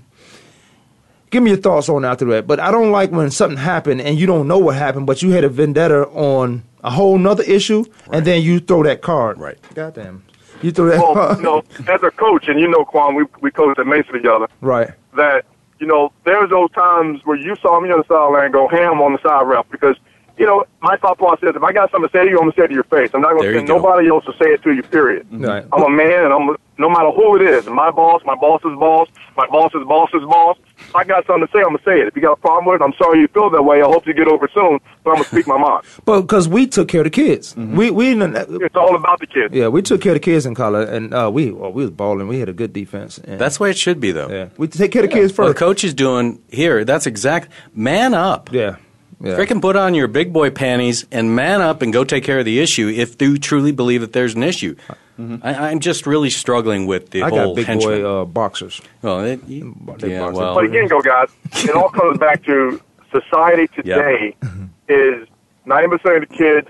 [1.29, 2.47] give me your thoughts on after that.
[2.47, 5.31] But I don't like when something happened and you don't know what happened, but you
[5.31, 9.37] had a vendetta on a whole nother issue, and then you throw that card.
[9.37, 9.57] Right.
[9.75, 10.23] Goddamn.
[10.61, 11.37] You throw that Well, card.
[11.37, 14.47] you know, as a coach, and you know, Quan, we we coached at Mason together.
[14.61, 14.91] Right.
[15.15, 15.45] That
[15.79, 19.13] you know, there's those times where you saw me on the sideline go ham on
[19.13, 19.95] the side ref because.
[20.39, 22.53] You know, my thought process: if I got something to say to you, I'm gonna
[22.55, 23.11] say it to your face.
[23.13, 24.81] I'm not gonna send nobody else to say it to you.
[24.83, 25.27] Period.
[25.27, 25.43] Mm-hmm.
[25.43, 25.65] Right.
[25.73, 27.65] I'm a man, and I'm no matter who it is.
[27.67, 30.57] My boss, my boss's boss, my boss's boss's boss.
[30.77, 32.07] If I got something to say, I'm gonna say it.
[32.07, 33.81] If you got a problem with it, I'm sorry you feel that way.
[33.81, 35.83] I hope you get over it soon, but I'm gonna speak my mind.
[36.05, 37.75] But because we took care of the kids, mm-hmm.
[37.75, 39.53] we we didn't- uh, It's all about the kids.
[39.53, 41.91] yeah we took care of the kids in college, and uh, we well, we was
[41.91, 42.29] balling.
[42.29, 43.17] We had a good defense.
[43.17, 44.29] And, That's the way it should be, though.
[44.29, 44.47] yeah.
[44.57, 45.47] We take care of the kids first.
[45.47, 47.49] What the coach is doing here, that's exact.
[47.75, 48.53] Man up.
[48.53, 48.77] yeah.
[49.21, 49.35] Yeah.
[49.37, 52.45] Freaking put on your big boy panties and man up and go take care of
[52.45, 54.75] the issue if you truly believe that there's an issue.
[55.19, 58.01] I, I'm just really struggling with the I whole got big henchman.
[58.01, 58.79] boy uh, boxers.
[59.01, 60.39] well, it, you, They yeah, box it.
[60.39, 61.27] well, But again, go guys.
[61.55, 62.79] It all comes back to
[63.11, 64.35] society today.
[64.87, 65.27] Is
[65.65, 66.67] ninety percent of the kids,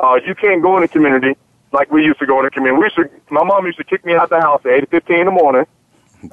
[0.00, 1.36] uh, you can't go in the community
[1.72, 2.78] like we used to go in the community.
[2.80, 5.18] We used to, my mom used to kick me out the house at eight fifteen
[5.20, 5.66] in the morning,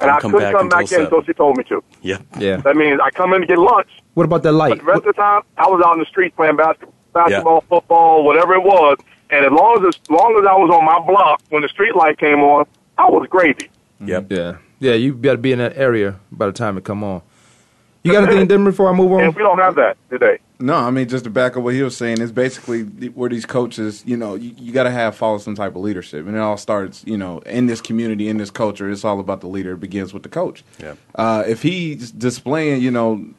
[0.00, 1.82] Don't I come couldn't back come back in until she told me to.
[2.02, 2.18] yeah.
[2.38, 2.56] Yeah.
[2.58, 4.78] That means I come in to get lunch, What about that but light?
[4.78, 8.24] the rest of the time I was out in the street playing basketball, basketball, football,
[8.24, 8.96] whatever it was.
[9.30, 11.94] And as long as as long as I was on my block when the street
[11.96, 12.66] light came on,
[12.98, 13.70] I was gravy.
[14.04, 14.30] Yep.
[14.30, 14.56] Yeah.
[14.78, 14.94] Yeah.
[14.94, 17.22] You got to be in that area by the time it come on.
[18.04, 19.34] You got anything different before I move And on?
[19.34, 20.38] we don't have that today.
[20.58, 23.46] No, I mean just to back up what he was saying is basically where these
[23.46, 26.40] coaches, you know, you, you got to have follow some type of leadership, and it
[26.40, 28.90] all starts, you know, in this community, in this culture.
[28.90, 29.72] It's all about the leader.
[29.72, 30.62] It begins with the coach.
[30.80, 30.94] Yeah.
[31.14, 33.34] Uh, if he's displaying, you know, like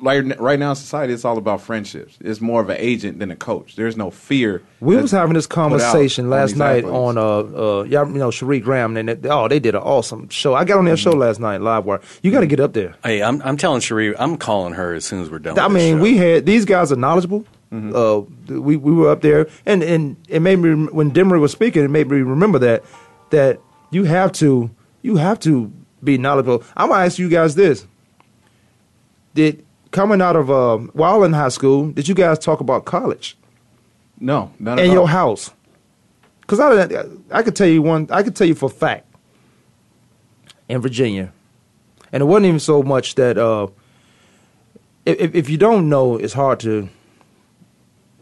[0.00, 2.18] right now in society, it's all about friendships.
[2.20, 3.76] It's more of an agent than a coach.
[3.76, 4.62] There's no fear.
[4.80, 6.94] We was having this conversation last these night athletes.
[6.96, 10.28] on uh uh y'all you know Cherie Graham and they, oh they did an awesome
[10.28, 10.54] show.
[10.54, 11.10] I got on their Mm-hmm.
[11.10, 12.00] show last night live wire.
[12.22, 12.94] You got to get up there.
[13.02, 15.58] Hey, I'm, I'm telling Cherie, I'm calling her as soon as we're done.
[15.58, 17.44] I with mean, we had these guys are knowledgeable.
[17.72, 17.96] Mm-hmm.
[17.96, 21.82] Uh, we we were up there, and and it made me when Demery was speaking,
[21.82, 22.84] it made me remember that
[23.30, 24.70] that you have to
[25.00, 25.72] you have to
[26.04, 26.62] be knowledgeable.
[26.76, 27.86] I'm gonna ask you guys this:
[29.34, 33.36] Did coming out of uh, while in high school, did you guys talk about college
[34.18, 35.50] no, none in your house?
[36.40, 39.06] Because I I could tell you one, I could tell you for a fact
[40.68, 41.32] in Virginia,
[42.10, 43.68] and it wasn't even so much that uh,
[45.06, 46.88] if if you don't know, it's hard to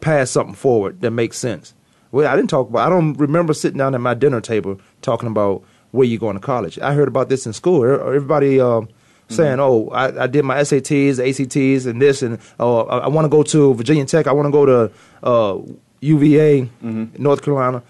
[0.01, 1.75] pass something forward that makes sense.
[2.13, 2.87] Well, I didn't talk about.
[2.87, 6.41] I don't remember sitting down at my dinner table talking about where you're going to
[6.41, 6.79] college.
[6.79, 7.85] I heard about this in school.
[7.85, 8.83] Everybody uh,
[9.31, 13.25] saying, "Oh, I, I did my SATs, ACTs, and this, and oh, I, I want
[13.25, 14.27] to go to Virginia Tech.
[14.27, 15.59] I want to go to uh,
[16.01, 17.83] UVA, North Carolina."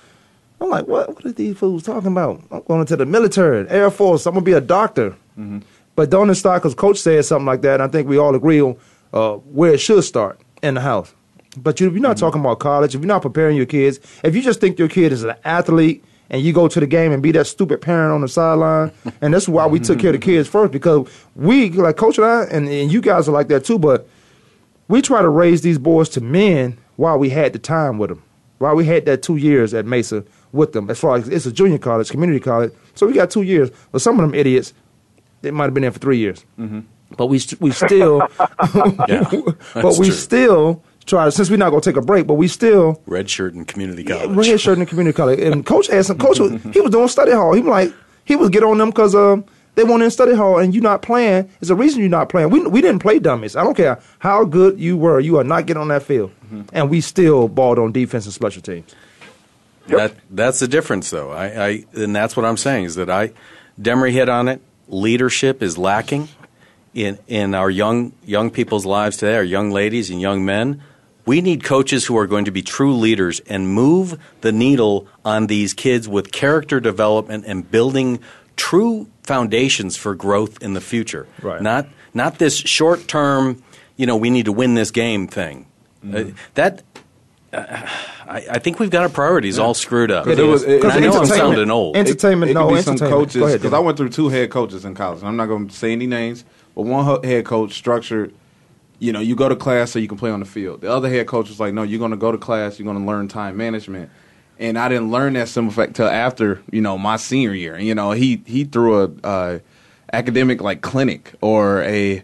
[0.61, 1.09] I'm like, "What?
[1.15, 2.43] What are these fools talking about?
[2.51, 4.27] I'm going to the military, Air Force.
[4.27, 5.17] I'm gonna be a doctor."
[5.97, 7.75] But don't it start because Coach said something like that.
[7.75, 8.77] And I think we all agree on
[9.13, 11.15] uh, where it should start in the house.
[11.57, 14.37] But you, if you're not talking about college, if you're not preparing your kids, if
[14.37, 17.23] you just think your kid is an athlete and you go to the game and
[17.23, 20.25] be that stupid parent on the sideline, and that's why we took care of the
[20.25, 23.65] kids first because we, like Coach and I, and, and you guys are like that
[23.65, 24.09] too, but
[24.89, 28.23] we try to raise these boys to men while we had the time with them,
[28.59, 30.89] while we had that two years at Mesa with them.
[30.91, 33.71] As far as it's a junior college, community college, so we got two years.
[33.93, 34.73] But some of them idiots,
[35.43, 36.45] they might have been there for three years.
[36.59, 36.81] Mm-hmm.
[37.17, 40.11] But we st- we still, but we true.
[40.11, 41.29] still try.
[41.29, 44.05] Since we're not going to take a break, but we still red shirt in community
[44.05, 44.31] college.
[44.31, 45.41] red shirt in community college.
[45.41, 47.53] And coach asked him, coach was, he was doing study hall.
[47.53, 47.95] He was like
[48.25, 49.45] he was get on them because um,
[49.75, 51.51] they want in study hall and you not playing.
[51.61, 52.51] It's a reason you're not playing.
[52.51, 53.57] We we didn't play dummies.
[53.57, 55.21] I don't care how good you were.
[55.21, 56.33] You are not getting on that field,
[56.73, 58.95] and we still balled on defense and special teams.
[59.89, 61.31] That that's the difference, though.
[61.31, 63.33] I, I and that's what I'm saying is that I,
[63.81, 64.61] Demery hit on it.
[64.89, 66.29] Leadership is lacking
[66.95, 69.37] in in our young young people's lives today.
[69.37, 70.83] Our young ladies and young men.
[71.31, 75.47] We need coaches who are going to be true leaders and move the needle on
[75.47, 78.19] these kids with character development and building
[78.57, 81.29] true foundations for growth in the future.
[81.41, 81.63] Right.
[81.63, 83.63] Not not this short term.
[83.97, 85.67] You know, we need to win this game thing.
[86.03, 86.83] Uh, that
[87.53, 87.87] I,
[88.57, 90.25] I think we've got our priorities all screwed up.
[90.25, 91.97] Because it was- it- And I know I'm sounding old.
[91.97, 93.21] Entertainment, It, it no could be some entertainment.
[93.29, 95.21] coaches Go ahead, because I went through two head coaches in college.
[95.21, 98.35] and I'm not going to say any names, but one head coach structured.
[99.01, 100.83] You know, you go to class so you can play on the field.
[100.83, 102.79] The other head coach was like, "No, you're going to go to class.
[102.79, 104.11] You're going to learn time management."
[104.59, 107.75] And I didn't learn that simple fact till after you know my senior year.
[107.75, 109.59] And you know, he he threw a uh,
[110.13, 112.23] academic like clinic or a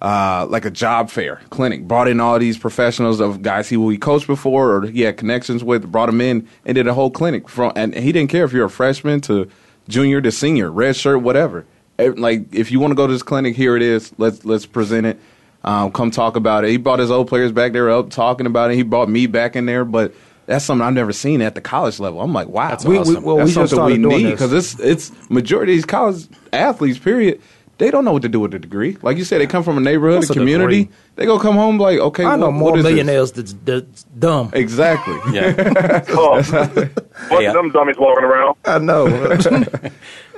[0.00, 1.86] uh, like a job fair clinic.
[1.88, 5.64] Brought in all these professionals of guys he he coached before or he had connections
[5.64, 5.90] with.
[5.90, 7.72] Brought them in and did a whole clinic from.
[7.76, 9.48] And he didn't care if you're a freshman to
[9.88, 11.66] junior to senior, red shirt, whatever.
[11.98, 14.12] Like if you want to go to this clinic, here it is.
[14.18, 15.20] Let's let's present it.
[15.64, 16.70] Um, come talk about it.
[16.70, 18.74] He brought his old players back there up talking about it.
[18.76, 20.12] He brought me back in there, but.
[20.44, 22.20] That's something I've never seen at the college level.
[22.20, 23.22] I'm like, wow, We- we- awesome.
[23.22, 24.32] well, that's we just something we doing need this.
[24.32, 26.98] because it's it's majority of these college athletes.
[26.98, 27.40] Period.
[27.78, 28.96] They don't know what to do with a degree.
[29.02, 30.84] Like you said, they come from a neighborhood, What's a a community.
[30.84, 30.96] degree?
[31.16, 32.90] They go come home like, okay, I know what- more what is this?
[32.92, 34.50] millionaires that's, that's dumb.
[34.52, 35.18] Exactly.
[35.32, 36.04] Yeah.
[36.10, 36.90] Oh, bunch
[37.28, 38.56] Hey, of them dummies walking around.
[38.64, 39.06] I know.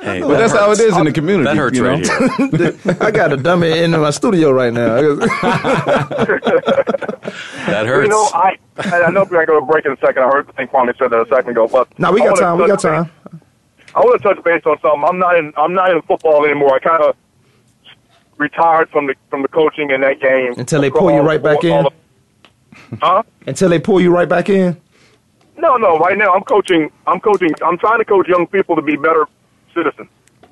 [0.03, 1.45] Hey, But that's how it is in the community.
[1.45, 1.93] That hurts you know?
[1.93, 2.07] right
[2.61, 2.97] here.
[3.01, 4.97] I got a dummy in my studio right now.
[7.67, 8.05] That hurts.
[8.05, 10.23] You know, I I know we're going to go to break in a second.
[10.25, 11.67] I heard I think Kwamie said that a second ago.
[11.69, 12.59] But now we got time.
[12.59, 13.05] We got time.
[13.05, 13.41] base-
[13.95, 15.05] I want to touch base on something.
[15.09, 16.75] I'm not in I'm not in football anymore.
[16.75, 17.17] I kind of
[18.39, 21.65] retired from the from the coaching in that game Until they pull you right back
[21.65, 21.85] in?
[21.85, 23.23] the- huh?
[23.47, 24.81] Until they pull you right back in.
[25.57, 25.99] No, no.
[25.99, 26.91] Right now, I'm coaching.
[27.07, 27.53] I'm coaching.
[27.65, 29.27] I'm trying to coach young people to be better
[29.73, 30.09] citizens.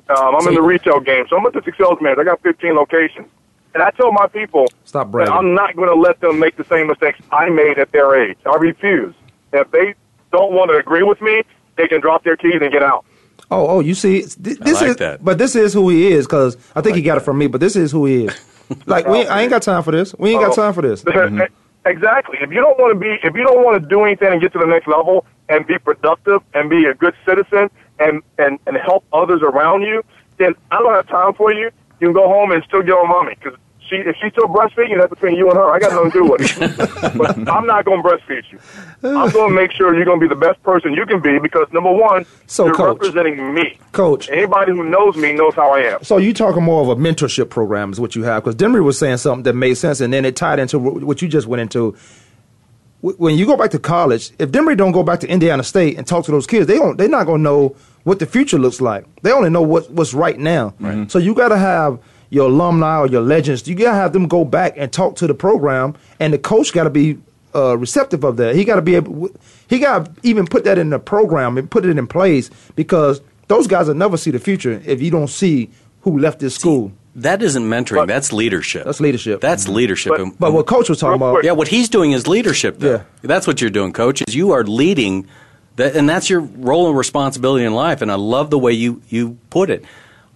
[0.09, 2.21] Um, I'm in the retail game, so I'm a district sales manager.
[2.21, 3.27] I got 15 locations,
[3.75, 5.33] and I tell my people Stop bragging.
[5.33, 8.37] I'm not going to let them make the same mistakes I made at their age.
[8.47, 9.15] I refuse.
[9.53, 9.95] If they
[10.33, 11.43] don't want to agree with me,
[11.77, 13.05] they can drop their keys and get out.
[13.53, 15.23] Oh, oh, you see, th- this like is, that.
[15.23, 17.49] but this is who he is because I think he got it from me.
[17.49, 18.41] But this is who he is.
[18.87, 20.15] Like we, I ain't got time for this.
[20.19, 21.05] We ain't got oh, time for this.
[21.05, 21.43] Mm-hmm.
[21.85, 22.39] Exactly.
[22.41, 24.53] If you don't want to be, if you don't want to do anything and get
[24.55, 28.79] to the next level and be productive and be a good citizen and and and
[28.79, 30.03] help others around you,
[30.39, 31.71] then I don't have time for you.
[32.01, 33.59] You can go home and still get on mommy because
[33.93, 35.71] she if she's still breastfeeding, that's between you and her.
[35.71, 37.17] I got nothing to do with it.
[37.19, 38.59] but I'm not going to breastfeed you.
[39.05, 41.39] I'm going to make sure you're going to be the best person you can be
[41.39, 42.99] because number one, So, you're Coach.
[43.01, 43.79] representing me.
[43.93, 44.31] Coach.
[44.31, 46.03] Anybody who knows me knows how I am.
[46.03, 48.99] So you talking more of a mentorship program is what you have because Demery was
[48.99, 51.95] saying something that made sense, and then it tied into what you just went into.
[53.01, 56.07] When you go back to college, if Demery don't go back to Indiana State and
[56.07, 56.97] talk to those kids, they don't.
[56.97, 57.75] They're not gonna know
[58.05, 59.05] what the future looks like.
[59.23, 60.73] They only know what what's right now.
[61.09, 61.99] So you got to have
[62.33, 63.69] your alumni or your legends.
[63.69, 66.73] You got to have them go back and talk to the program, and the coach
[66.73, 67.19] got to be
[67.55, 68.57] uh, receptive of that.
[68.57, 69.29] He got to be able.
[69.69, 73.21] He got to even put that in the program and put it in place because
[73.49, 75.69] those guys will never see the future if you don't see
[76.01, 76.91] who left this school.
[77.17, 78.07] That isn't mentoring.
[78.07, 78.85] that's leadership.
[78.87, 79.43] That's leadership.
[79.43, 80.15] That's leadership.
[80.17, 82.79] But- but what Coach was talking about- yeah, what he's doing is leadership.
[82.79, 83.03] Though.
[83.21, 84.23] That's what you're doing, Coach.
[84.27, 85.27] Is you are leading,
[85.77, 88.01] that, and that's your role and responsibility in life.
[88.01, 89.85] And I love the way you you put it.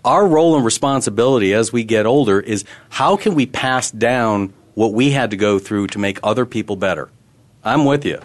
[0.06, 4.92] Our role and responsibility as we get older is how can we pass down what
[4.92, 7.10] we had to go through to make other people better.
[7.64, 8.20] I'm with you.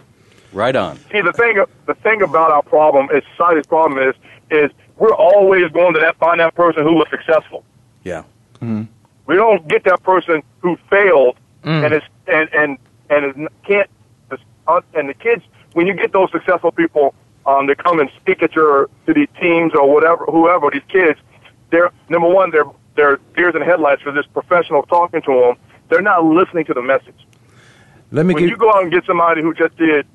[0.54, 0.98] Right on.
[1.12, 4.16] See, the thing the thing about our problem is society's problem is
[4.52, 7.64] is we're always going to that find that person who was successful.
[8.04, 8.24] Yeah.
[8.62, 11.86] We don't get that person who failed Mm.
[11.86, 12.78] and is and and
[13.12, 13.90] and is, can't
[14.68, 17.14] uh, and the kids when you get those successful people
[17.46, 21.20] um, that come and speak at your to these teams or whatever whoever these kids
[21.72, 25.56] they're number one they're they're deers in headlights for this professional talking to them
[25.90, 27.26] they're not listening to the message
[28.12, 30.06] Let me when give you go out and get somebody who just did,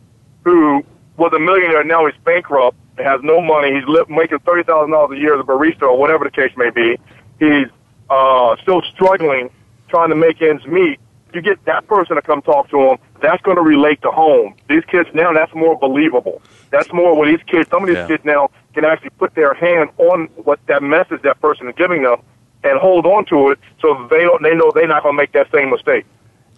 [0.44, 0.84] who
[1.16, 5.16] was a millionaire, now he's bankrupt, has no money, he's li- making thirty thousand dollars
[5.16, 6.98] a year as a barista or whatever the case may be,
[7.38, 7.68] he's
[8.10, 9.50] uh, still struggling,
[9.88, 10.98] trying to make ends meet.
[11.34, 12.98] You get that person to come talk to him.
[13.20, 14.54] That's going to relate to home.
[14.68, 16.42] These kids now, that's more believable.
[16.70, 17.68] That's more what these kids.
[17.70, 18.06] Some of these Yeah.
[18.08, 22.02] kids now can actually put their hand on what that message that person is giving
[22.02, 22.16] them
[22.64, 25.32] and hold on to it, so they don't, they know they're not going to make
[25.32, 26.04] that same mistake.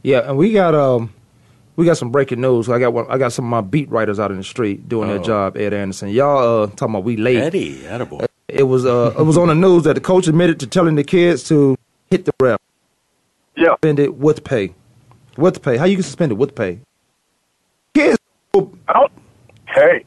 [0.03, 1.13] Yeah, and we got um,
[1.77, 2.69] we got some breaking news.
[2.69, 5.09] I got one, I got some of my beat writers out in the street doing
[5.09, 5.23] their Oh.
[5.23, 5.57] job.
[5.57, 7.37] Ed Anderson, y'all uh, talking about we late?
[7.39, 8.27] Eddie, attaboy.
[8.49, 11.05] It was uh, it was on the news that the coach admitted to telling the
[11.05, 11.77] kids to
[12.11, 12.59] hit the ref.
[13.57, 14.73] Yeah, suspended with pay.
[15.39, 15.77] With pay.
[15.77, 16.81] How you get suspended with pay?
[17.95, 18.19] Kids
[18.55, 19.13] I don't.
[19.69, 20.05] Hey,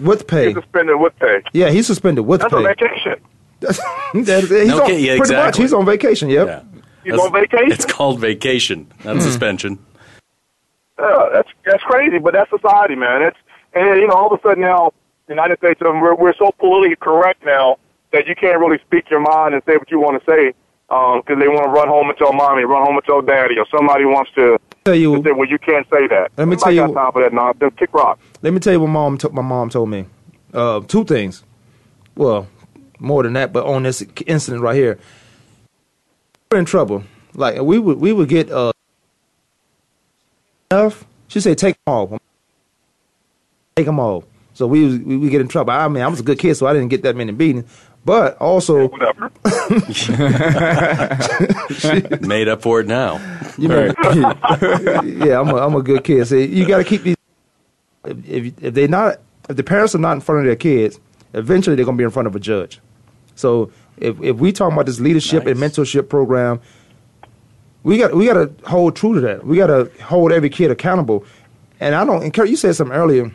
[0.00, 0.46] with pay.
[0.46, 1.42] He's suspended with pay.
[1.52, 2.60] Yeah, he's suspended with That's pay.
[2.60, 3.14] a vacation.
[3.60, 3.78] That's,
[4.14, 6.28] that is- he's No, on, yeah, pretty much he's on vacation.
[6.28, 6.46] Yep.
[6.48, 6.62] Yeah.
[7.04, 7.70] He's That's- on vacation.
[7.72, 9.20] It's called vacation, not Hmm.
[9.20, 9.78] suspension.
[10.98, 13.22] Yeah, that's that's crazy, but that's society, man.
[13.22, 13.36] It's
[13.74, 14.92] and you know all of a sudden now,
[15.28, 17.76] the United States, we're we're so politically correct now
[18.10, 20.52] that you can't really speak your mind and say what you want to say
[20.88, 23.66] because they want to run home and tell mommy, run home with your daddy, or
[23.70, 26.30] somebody wants to, Tell you, to say, well, you can't say that.
[26.36, 27.74] Let me tell got you- time for that nonsense.
[27.78, 28.18] Kick rock.
[28.42, 30.06] Let me tell you what mom to, my mom told me.
[30.54, 31.44] Uh, two things.
[32.16, 32.48] Well,
[32.98, 34.98] more than that, but on this incident right here,
[36.50, 37.04] we're in trouble.
[37.34, 38.72] Like we would we would get uh
[40.70, 41.04] enough.
[41.28, 42.18] She said, "Take them all.
[43.76, 44.24] Take them all."
[44.54, 45.72] So we was- we we get in trouble.
[45.72, 47.70] I mean, I was a good kid, so I didn't get that many beatings.
[48.04, 49.30] But also, Whatever.
[52.26, 53.20] Made up for it now.
[53.58, 53.84] You know,
[55.04, 56.26] yeah, I'm a, I'm a good kid.
[56.26, 57.16] See, you got to keep these.
[58.04, 59.18] If, if if they not
[59.50, 60.98] if the parents are not in front of their kids,
[61.34, 62.80] eventually they're gonna be in front of a judge.
[63.34, 66.60] So if if we talk about this leadership and mentorship program,
[67.82, 69.44] we got we got to hold true to that.
[69.44, 71.24] We got to hold every kid accountable.
[71.80, 72.22] And I don't.
[72.22, 73.32] And Kurt, you said something earlier.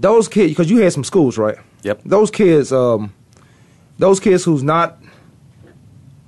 [0.00, 1.56] Those kids, because you had some schools, right?
[1.82, 2.02] Yep.
[2.04, 3.12] Those kids, um,
[3.98, 4.98] those kids who's not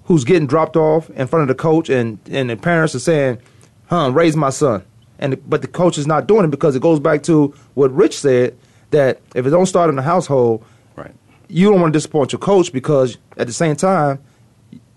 [0.05, 3.39] who's getting dropped off in front of the coach and, and the parents are saying,
[3.87, 4.85] huh, raise my son.
[5.19, 8.19] And but the coach is not doing it because it goes back to what Rich
[8.19, 8.59] said
[8.91, 10.65] that if it don't start in the household,
[10.97, 11.15] right.
[11.49, 14.19] you don't want to disappoint your coach because at the same time,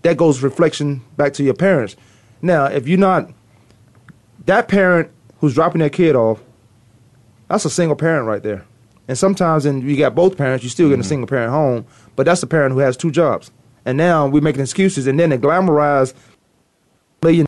[0.01, 1.95] that goes reflection back to your parents.
[2.41, 3.31] Now, if you're not
[4.45, 6.41] that parent who's dropping their kid off,
[7.47, 8.65] that's a single parent right there.
[9.07, 11.07] And sometimes, and you got both parents, you still get a mm-hmm.
[11.07, 13.51] single parent home, but that's the parent who has two jobs.
[13.85, 16.13] And now we're making excuses, and then they glamorize
[17.25, 17.45] million.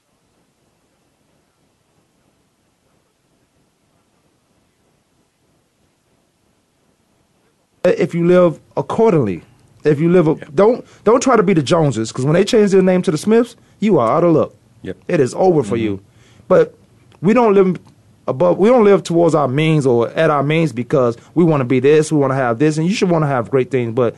[7.84, 9.44] If you live accordingly,
[9.84, 12.72] if you live, a, don't don't try to be the Joneses, because when they change
[12.72, 14.54] their name to the Smiths, you are out of luck.
[14.82, 14.98] Yep.
[15.08, 15.84] It is over for mm-hmm.
[15.84, 16.04] you.
[16.48, 16.76] But
[17.22, 17.80] we don't live
[18.28, 18.58] above.
[18.58, 21.80] We don't live towards our means or at our means because we want to be
[21.80, 23.94] this, we want to have this, and you should want to have great things.
[23.94, 24.16] But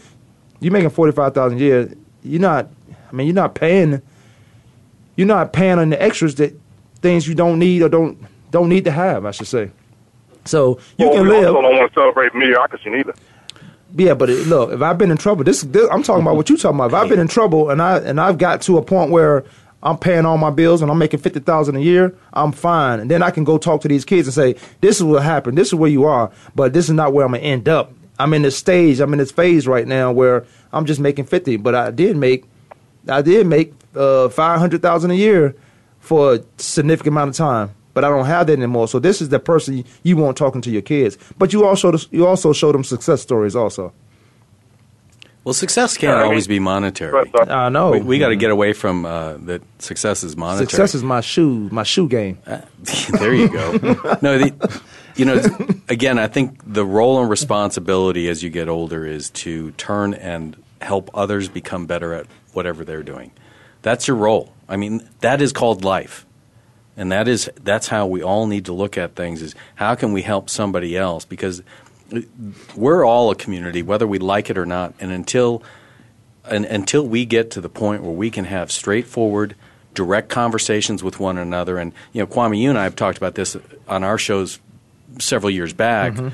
[0.59, 1.93] you're making forty five thousand a year.
[2.23, 2.69] You're not.
[3.09, 4.01] I mean, you're not paying.
[5.15, 6.59] You're not paying on the extras that
[7.01, 8.17] things you don't need or don't
[8.51, 9.25] don't need to have.
[9.25, 9.71] I should say.
[10.45, 11.47] So you well, can we live.
[11.47, 13.13] also don't want to celebrate mediocrity neither.
[13.95, 16.47] Yeah, but it, look, if I've been in trouble, this, this I'm talking about what
[16.49, 16.91] you're talking about.
[16.91, 19.43] If I've been in trouble and I and I've got to a point where
[19.81, 22.99] I'm paying all my bills and I'm making fifty thousand a year, I'm fine.
[22.99, 25.57] And then I can go talk to these kids and say, This is what happened,
[25.57, 27.93] this is where you are, but this is not where I'm gonna end up.
[28.19, 31.55] I'm in this stage, I'm in this phase right now where I'm just making fifty,
[31.55, 32.45] but I did make
[33.07, 35.55] I did make uh, five hundred thousand a year
[35.99, 38.87] for a significant amount of time, but I don't have that anymore.
[38.87, 41.17] So this is the person you, want talking to your kids.
[41.37, 43.93] But you also you also show them success stories also.
[45.43, 47.31] Well, success can't I mean- always be monetary.
[47.47, 47.91] I know.
[47.91, 49.61] We, we got to get away from uh, that.
[49.79, 50.67] Success is monetary.
[50.67, 52.37] Success is my shoe, my shoe game.
[53.19, 53.71] there you go.
[54.21, 54.81] no, the,
[55.15, 55.41] you know,
[55.87, 60.61] again, I think the role and responsibility as you get older is to turn and
[60.81, 63.31] help others become better at whatever they're doing.
[63.81, 64.53] That's your role.
[64.67, 66.25] I mean, that is called life.
[66.97, 70.11] And that is that's how we all need to look at things is how can
[70.11, 71.63] we help somebody else because
[72.75, 75.61] we're all a community whether we like it or not and until
[76.45, 79.55] and until we get to the point where we can have straightforward
[79.93, 83.35] direct conversations with one another and you know Kwamie you and I have talked about
[83.35, 83.55] this
[83.87, 84.59] on our shows
[85.19, 86.31] several years back Mhm.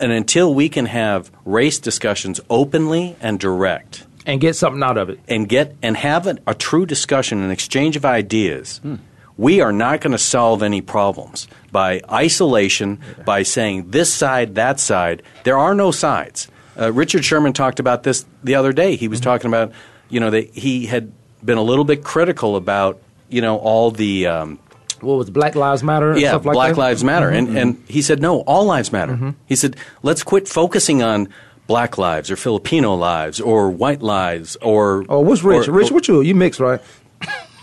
[0.00, 4.04] and until we can have race discussions openly and direct.
[4.28, 5.20] And get something out of it.
[5.28, 8.80] And get and have a, a true discussion an exchange of ideas
[9.38, 14.80] we are not going to solve any problems by isolation by saying this side that
[14.80, 16.48] side there are no sides
[16.80, 19.72] uh, richard sherman talked about this the other day he was talking about
[20.08, 21.12] you know that he had
[21.44, 24.58] been a little bit critical about you know all the um,
[25.00, 26.16] what was Black Lives Matter?
[26.18, 26.80] yeah, stuff like Black that?
[26.80, 27.30] Lives Matter.
[27.30, 27.36] Mhm.
[27.38, 29.12] And, and he said, no, all lives matter.
[29.12, 29.34] Mhm.
[29.44, 31.28] He said, let's quit focusing on
[31.66, 35.04] black lives or Filipino lives or white lives or.
[35.10, 35.68] Oh, what's Rich?
[35.68, 36.22] or- Rich, what you?
[36.22, 36.80] You mixed, right?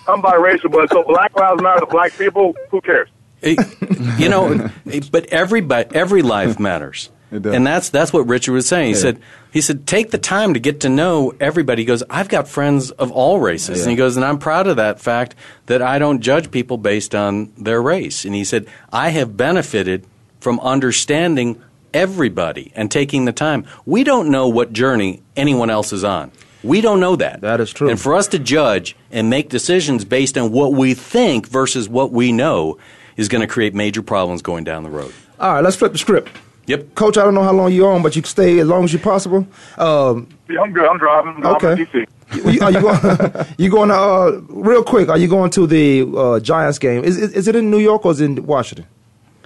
[0.08, 2.56] I'm biracial, but so Black Lives Matter to black people.
[2.72, 3.10] Who cares?
[4.18, 4.70] you know,
[5.12, 8.88] but every but every life matters, and that's that's what Richard was saying.
[8.88, 9.00] He Yeah.
[9.02, 9.20] said
[9.52, 11.82] he said take the time to get to know everybody.
[11.82, 13.84] He goes, I've got friends of all races, Yeah.
[13.84, 15.36] and he goes, and I'm proud of that fact
[15.66, 18.24] that I don't judge people based on their race.
[18.24, 20.06] And he said, I have benefited
[20.40, 21.62] from understanding
[21.94, 23.66] everybody and taking the time.
[23.86, 26.32] We don't know what journey anyone else is on.
[26.64, 27.42] We don't know that.
[27.42, 27.90] That is true.
[27.90, 32.12] And for us to judge and make decisions based on what we think versus what
[32.12, 32.78] we know
[33.18, 35.14] is going to create major problems going down the road.
[35.40, 36.30] All right, let's flip the script.
[36.68, 36.96] Yep.
[36.96, 38.94] Coach, I don't know how long you're on, but you can stay as long as
[38.94, 39.46] you possible.
[39.78, 40.88] Um, Yeah, I'm good.
[40.88, 41.46] I'm driving.
[41.46, 41.84] I'm Okay.
[41.84, 42.06] DC.
[42.54, 43.46] you- are you going?
[43.58, 45.10] you going to uh, real quick?
[45.10, 47.04] Are you going to the uh, Giants game?
[47.04, 48.86] Is, is is it in New York or is it in Washington?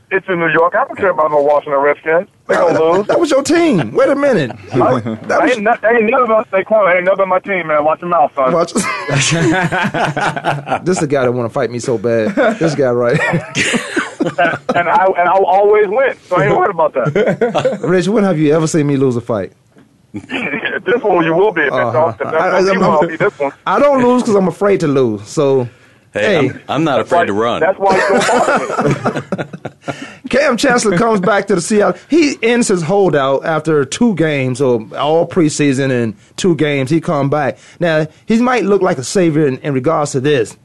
[0.09, 0.73] It's in New York.
[0.73, 2.29] I don't care about no Washington Redskins.
[2.47, 3.07] They gonna lose.
[3.07, 3.91] That was your team.
[3.91, 4.51] Wait a minute.
[4.73, 6.47] I, I ain't, not, ain't none of us.
[6.49, 7.83] They call ain't none of my team, man.
[7.83, 8.53] Watch your mouth, son.
[8.53, 8.71] Watch.
[8.73, 8.85] this
[9.33, 12.35] is the guy that want to fight me so bad.
[12.57, 13.19] This guy, right?
[13.19, 17.79] and I and I'll always win, so I ain't worried about that.
[17.83, 19.51] Rich, when have you ever seen me lose a fight?
[20.13, 21.63] this one you will be.
[21.63, 21.91] Uh-huh.
[21.91, 23.51] that's, if that's I- I- what I'm- will be this one.
[23.65, 25.27] I don't lose because I'm afraid to lose.
[25.27, 25.67] So,
[26.17, 27.61] Hey, hey, I'm, I'm not afraid to run.
[27.61, 28.27] That's why you don't
[29.23, 29.47] bother
[29.93, 30.29] me.
[30.29, 31.99] Kam Chancellor comes back to the Seattle.
[32.09, 36.89] He ends his holdout after two games, or all preseason and two games.
[36.89, 37.57] He come back.
[37.79, 40.57] Now he might look like a savior in, in regards to this.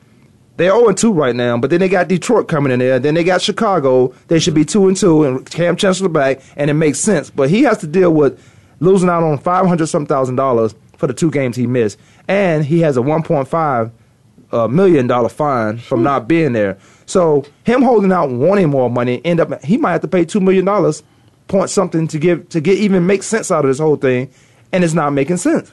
[0.56, 2.98] They're 0 2 right now, but then they got Detroit coming in there.
[2.98, 4.14] Then they got Chicago.
[4.28, 7.30] They should be 2 and 2, and Kam Chancellor back, and it makes sense.
[7.30, 8.38] But he has to deal with
[8.80, 11.98] losing out on 500 some thousand dollars for the two games he missed.
[12.28, 13.90] And he has a 1.5
[14.52, 16.78] uh, million dollar fine from not being there.
[17.06, 20.40] So him holding out wanting more money end up he might have to pay two
[20.40, 21.02] million dollars
[21.48, 24.30] point something to give to get even make sense out of this whole thing,
[24.72, 25.70] and it's not making sense.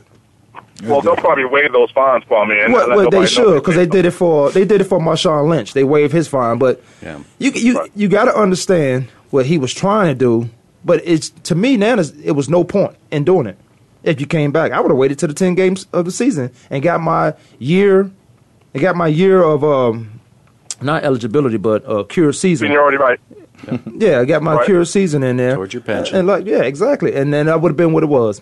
[0.84, 2.60] Well, they'll probably waive those fines for me.
[2.60, 5.50] And Well, well they should because they did it for they did it for Marshawn
[5.50, 5.74] Lynch.
[5.74, 7.20] They waived his fine, but Yeah.
[7.38, 10.50] you you you got to understand what he was trying to do.
[10.86, 13.58] But it's to me now it was no point in doing it.
[14.04, 16.52] If you came back, I would have waited to the ten games of the season
[16.70, 18.10] and got my year,
[18.74, 20.20] and got my year of um,
[20.82, 22.68] not eligibility but uh, cure season.
[22.68, 23.20] Seniority right.
[23.94, 24.66] Yeah, I got my Right.
[24.66, 25.56] cure season in there.
[25.56, 26.16] Towards your pension.
[26.18, 27.14] And like, yeah, exactly.
[27.14, 28.42] And then that would have been what it was.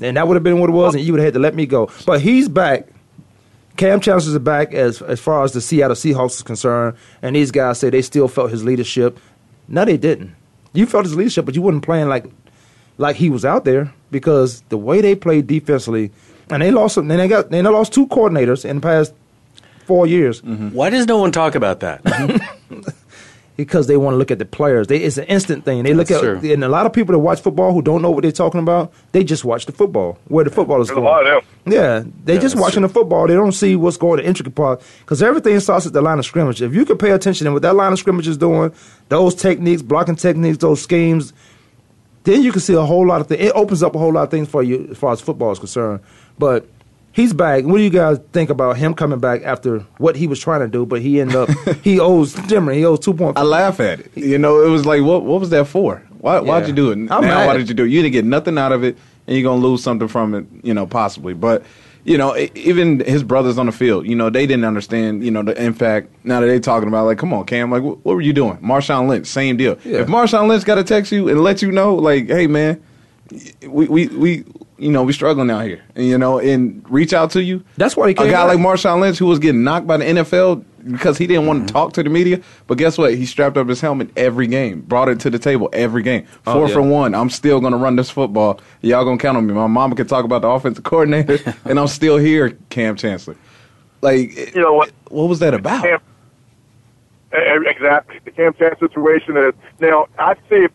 [0.00, 1.54] And that would have been what it was, and you would have had to let
[1.54, 1.90] me go.
[2.06, 2.88] But he's back.
[3.76, 7.50] Kam Chancellor's is back as as far as the Seattle Seahawks is concerned, and these
[7.50, 9.18] guys say they still felt his leadership.
[9.68, 10.34] No, they didn't.
[10.74, 12.26] You felt his leadership, but you wasn't playing like
[12.98, 16.10] like he was out there because the way they played defensively,
[16.50, 16.96] and they lost.
[16.98, 19.14] And they got and they lost two coordinators in the past
[19.86, 22.02] four years Why does no one talk about that?
[23.56, 24.86] because they want to look at the players.
[24.86, 25.82] They, it's an instant thing.
[25.82, 26.52] They look That's at true.
[26.52, 28.92] and a lot of people that watch football who don't know what they're talking about.
[29.12, 31.04] They just watch the football where the football is There's a going.
[31.12, 31.72] lot of them.
[31.72, 33.26] Yeah, they Yeah, just that's watching the football.
[33.26, 36.24] They don't see what's going the intricate part because everything starts at the line of
[36.24, 36.62] scrimmage.
[36.62, 38.72] If you can pay attention to what that line of scrimmage is doing,
[39.10, 41.34] those techniques, blocking techniques, those schemes,
[42.24, 43.42] then you can see a whole lot of things.
[43.42, 45.58] It opens up a whole lot of things for you as far as football is
[45.58, 46.00] concerned.
[46.38, 46.66] But
[47.12, 47.64] He's back.
[47.64, 50.68] What do you guys think about him coming back after what he was trying to
[50.68, 50.86] do?
[50.86, 51.50] But he ended up
[51.82, 52.74] he owes Jimmer.
[52.74, 53.36] He owes two point.
[53.36, 54.10] I laugh at it.
[54.16, 56.02] You know, it was like, what what was that for?
[56.18, 56.94] Why why'd you do it?
[56.94, 57.46] I'm now mad.
[57.46, 57.88] why did you do it?
[57.90, 58.96] You didn't get nothing out of it,
[59.26, 60.46] and you're gonna lose something from it.
[60.62, 61.64] You know, possibly, but.
[62.04, 65.44] You know, even his brothers on the field, you know, they didn't understand, you know,
[65.44, 66.08] the impact.
[66.24, 68.56] Now that they talking about, like, come on, Kam, like, wh- what were you doing?
[68.56, 69.78] Marshawn Lynch, same deal.
[69.84, 69.98] Yeah.
[70.00, 72.82] If Marshawn Lynch got to text you and let you know, like, hey, man,
[73.68, 74.44] we, we, we,
[74.82, 77.62] you know, we're struggling out here, and, you know, and reach out to you.
[77.76, 78.56] That's why he came a guy back.
[78.56, 81.66] like Marshawn Lynch who was getting knocked by the NFL because he didn't want Mm-hmm.
[81.68, 82.40] to talk to the media.
[82.66, 83.14] But guess what?
[83.14, 86.26] He strapped up his helmet every game, brought it to the table every game.
[86.46, 86.74] Oh, Four yeah.
[86.74, 87.14] for one.
[87.14, 88.60] I'm still going to run this football.
[88.80, 89.54] Y'all going to count on me.
[89.54, 93.36] My mama can talk about the offensive coordinator, and I'm still here, Kam Chancellor.
[94.00, 94.90] Like, You know what?
[95.08, 95.84] what was that about?
[95.84, 96.00] Kam,
[97.66, 98.18] exactly.
[98.24, 100.08] The Kam Chancellor situation is now.
[100.18, 100.66] I see.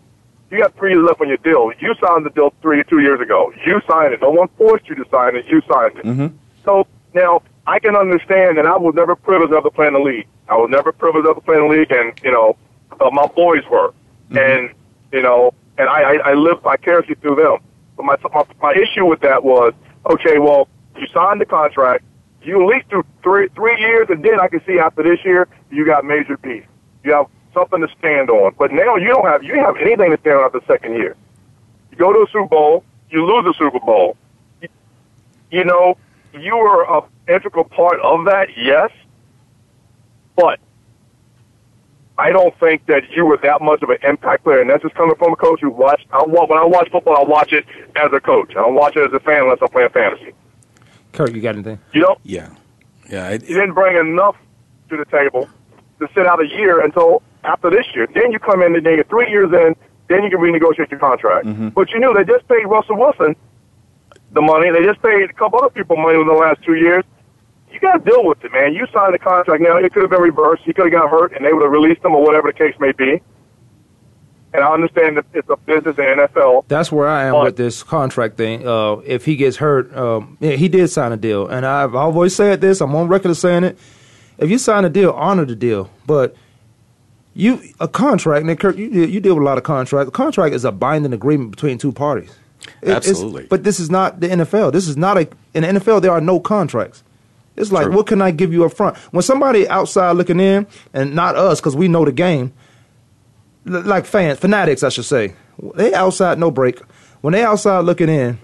[0.50, 1.72] You got three years left on your deal.
[1.80, 3.52] You signed the deal three two years ago.
[3.66, 4.22] You signed it.
[4.22, 5.46] No one forced you to sign it.
[5.48, 6.06] You signed it.
[6.06, 6.36] Mm-hmm.
[6.64, 10.00] So now I can understand that I was never privileged enough to play in the
[10.00, 10.28] league.
[10.48, 12.56] I was never privileged enough to play in the league, and you know,
[13.02, 13.94] uh, my boys were,
[14.32, 14.74] and
[15.12, 17.58] you know, and I, I, I lived vicariously through them.
[17.98, 19.74] But my, my my issue with that was,
[20.10, 22.06] okay, well, you signed the contract,
[22.42, 25.86] you least do three three years, and then I can see after this year you
[25.86, 26.64] got major beef.
[27.04, 27.28] You have
[27.58, 28.54] something to stand on.
[28.58, 30.94] But now you don't have you don't have anything to stand on after the second
[30.94, 31.16] year.
[31.92, 34.16] You go to a Super Bowl, you lose the Super Bowl.
[34.62, 34.70] You,
[35.52, 35.98] you know,
[36.34, 38.92] you were a integral part of that, yes,
[40.36, 40.60] but
[42.20, 44.96] I don't think that you were that much of an impact player, and that's just
[44.96, 46.08] coming from a coach who watched.
[46.12, 48.52] I wa- when I watch football, I watch it as a coach.
[48.52, 50.34] I don't watch it as a fan unless I'm playing fantasy.
[51.14, 51.80] Kirk, you got anything?
[51.94, 52.50] You know, Yeah,
[53.10, 53.30] yeah.
[53.30, 54.36] It, you didn't bring enough
[54.90, 55.50] to the table
[56.00, 58.08] to sit out a year until after this year.
[58.14, 59.76] Then you come in and then you're three years in,
[60.08, 61.48] then you can renegotiate your contract.
[61.74, 63.36] But you knew they just paid Russell Wilson
[64.32, 64.70] the money.
[64.72, 67.04] They just paid a couple other people money in the last two years.
[67.72, 68.74] You got to deal with it, man.
[68.74, 69.62] You signed the contract.
[69.62, 70.64] Now it could have been reversed.
[70.64, 72.74] He could have got hurt, and they would have released him, or whatever the case
[72.80, 73.22] may be.
[74.54, 76.66] And I understand that it's a business in NFL.
[76.70, 78.66] That's where I am But- with this contract thing.
[78.68, 82.34] Uh, if he gets hurt, um, yeah, he did sign a deal, and I've always
[82.36, 82.80] said this.
[82.82, 83.78] I'm on record of saying it.
[84.38, 85.90] If you sign a deal, honor the deal.
[86.08, 86.36] But
[87.38, 90.08] you a contract, Nick Kirk, you deal- you deal with a lot of contracts.
[90.10, 92.32] A contract is a binding agreement between two parties.
[92.82, 93.46] It- Absolutely.
[93.50, 94.72] but this is not the NFL.
[94.72, 96.02] This is not a in the NFL.
[96.02, 97.04] There are no contracts.
[97.56, 97.96] It's like, True.
[97.96, 98.98] what can I give you up front?
[99.12, 102.54] When somebody outside looking in, and not us, because we know the game,
[103.66, 105.34] like fans, fanatics, I should say,
[105.76, 106.80] they outside no break.
[107.22, 108.38] When they outside looking in,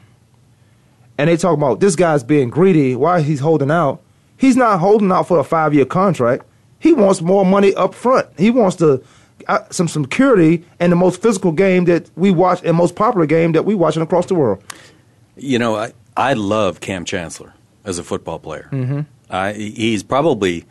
[1.18, 4.02] and they talk about this guy's being greedy, why he's holding out.
[4.38, 6.44] He's not holding out for a five year contract.
[6.84, 8.28] He wants more money up front.
[8.38, 9.02] He wants to
[9.48, 13.54] uh, some security in the most physical game that we watch, and most popular game
[13.54, 14.62] that we watching across the world.
[15.38, 17.54] You know, I, I love Kam Chancellor
[17.86, 18.68] as a football player.
[18.74, 19.02] Mm-hmm.
[19.30, 20.66] I, he's probably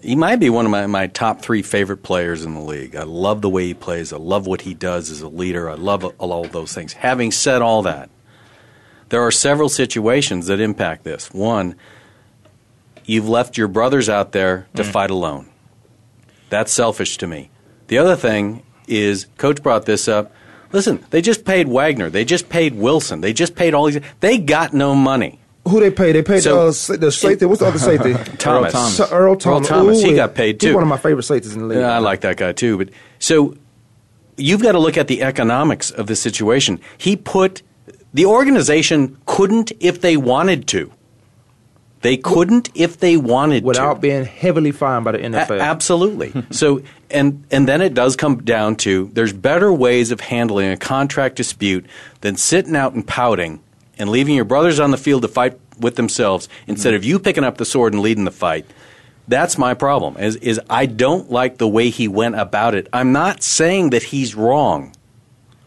[0.00, 2.96] he might be one of my, my top three favorite players in the league.
[2.96, 4.12] I love the way he plays.
[4.12, 5.70] I love what he does as a leader.
[5.70, 6.94] I love all of those things.
[6.94, 8.10] Having said all that,
[9.10, 11.32] there are several situations that impact this.
[11.32, 11.76] One,
[13.08, 15.48] you've left your brothers out there to fight alone.
[16.50, 17.50] That's selfish to me.
[17.88, 20.32] The other thing is, Coach brought this up.
[20.72, 22.10] Listen, they just paid Wagner.
[22.10, 23.20] They just paid Wilson.
[23.22, 24.00] They just paid all these.
[24.20, 25.40] They got no money.
[25.66, 26.12] Who they pay?
[26.12, 27.44] They paid So- uh, the safety.
[27.46, 28.12] What's the other safety?
[28.38, 28.72] Thomas.
[28.74, 29.12] Earl Thomas.
[29.12, 29.68] Earl Thomas.
[29.68, 30.02] Thomas.
[30.02, 30.74] He got paid He's too.
[30.74, 31.78] one of my favorite safeties in the league.
[31.78, 32.76] Yeah, I like that guy too.
[32.78, 33.56] But so
[34.36, 36.80] you've got to look at the economics of the situation.
[36.96, 37.62] He put
[38.14, 40.92] the organization couldn't if they wanted to.
[42.00, 44.00] They couldn't if they wanted to without to.
[44.00, 45.60] being heavily fined by the A- NFL.
[45.60, 46.32] absolutely.
[46.50, 50.76] so and and then it does come down to there's better ways of handling a
[50.76, 51.86] contract dispute
[52.20, 53.60] than sitting out and pouting
[53.98, 57.44] and leaving your brothers on the field to fight with themselves instead of you picking
[57.44, 58.64] up the sword and leading the fight.
[59.26, 60.16] That's my problem.
[60.18, 62.86] Is is I don't like the way he went about it.
[62.92, 64.94] I'm not saying that he's wrong.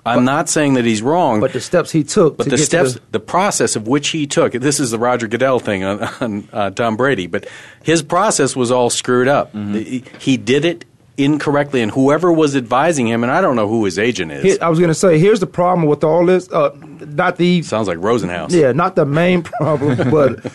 [0.06, 1.40] I'm not saying that he's wrong.
[1.40, 4.10] But the steps he took, But to the get steps, to the, process of which
[4.10, 7.48] he took, this is the Roger Goodell thing on, on uh, Tom Brady, but
[7.84, 9.54] his process was all screwed up.
[9.54, 9.76] Mm-hmm.
[9.76, 10.86] He, he did it
[11.18, 14.44] incorrectly, and whoever was advising him, and I don't know who his agent is.
[14.44, 16.50] Here- I was going to say, here's the problem with all this.
[16.52, 18.52] Uh, not the Sounds like Rosenhaus.
[18.52, 20.52] yeah, not the main problem, but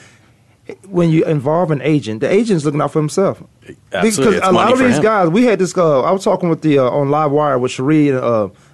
[0.88, 3.42] when you involve an agent, the agent's looking out for himself.
[3.92, 4.38] Absolutely.
[4.38, 5.02] It's a lot of these him.
[5.02, 5.76] guys, we had this.
[5.76, 8.10] Uh, I was talking with the uh, on Live Wire with Cherie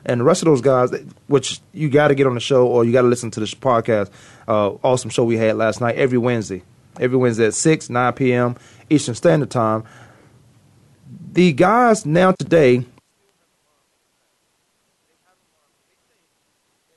[0.05, 0.91] and, the rest of those guys,
[1.27, 3.55] which you got to get on the show or you got to listen to this
[3.55, 4.11] podcast.
[4.49, 6.63] Uh, awesome show we had last night every Wednesday,
[6.99, 8.57] every Wednesday at six nine p.m.
[8.91, 9.85] Eastern Standard Time.
[11.33, 12.85] The guys now today,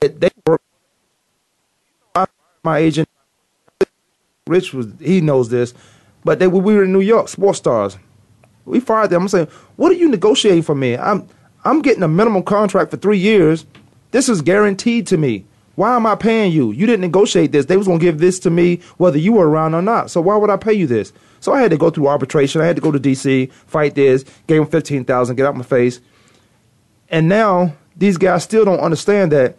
[0.01, 0.61] they work.
[2.63, 3.07] My agent
[4.47, 5.73] Rich was he knows this,
[6.23, 7.97] but they we were in New York, sports stars.
[8.65, 9.23] We fired them.
[9.23, 10.97] I'm saying, what are you negotiating for me?
[10.97, 11.27] I'm
[11.65, 13.65] I'm getting a minimum contract for three years.
[14.11, 15.45] This is guaranteed to me.
[15.75, 16.71] Why am I paying you?
[16.71, 17.65] You didn't negotiate this.
[17.65, 20.09] They was gonna give this to me whether you were around or not.
[20.09, 21.11] So why would I pay you this?
[21.41, 22.61] So I had to go through arbitration.
[22.61, 25.63] I had to go to DC, fight this, gave him fifteen thousand, get out my
[25.63, 25.99] face.
[27.09, 29.57] And now these guys still don't understand that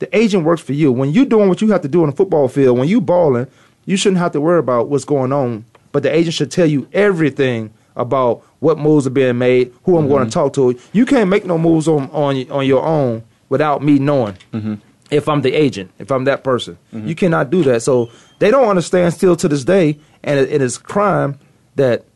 [0.00, 0.90] the agent works for you.
[0.90, 3.46] When you're doing what you have to do on the football field, when you balling,
[3.84, 5.64] you shouldn't have to worry about what's going on.
[5.92, 10.08] But the agent should tell you everything about what moves are being made, who I'm
[10.08, 10.40] going to mm-hmm.
[10.40, 10.80] talk to.
[10.94, 14.38] You can't make no moves on on on your own without me knowing.
[14.54, 14.76] Mm-hmm.
[15.10, 17.06] If I'm the agent, if I'm that person, mm-hmm.
[17.06, 17.82] you cannot do that.
[17.82, 21.38] So they don't understand still to this day, and it, it is crime
[21.76, 22.06] that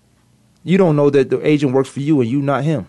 [0.65, 2.89] you don't know that the agent works for you and you not him.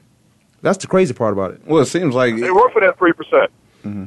[0.61, 1.61] That's the crazy part about it.
[1.65, 3.51] Well, it seems like They work for that three percent.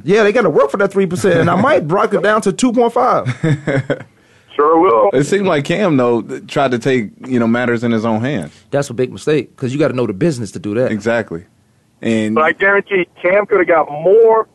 [0.03, 2.41] Yeah, they got to work for that three percent, and I might drop it down
[2.41, 3.27] to two point five.
[4.55, 5.09] Sure will.
[5.13, 8.53] it seemed like Kam though tried to take you know matters in his own hands.
[8.69, 10.91] That's a big mistake because you got to know the business to do that.
[10.91, 11.45] Exactly.
[12.01, 14.47] And But I guarantee Kam could have got more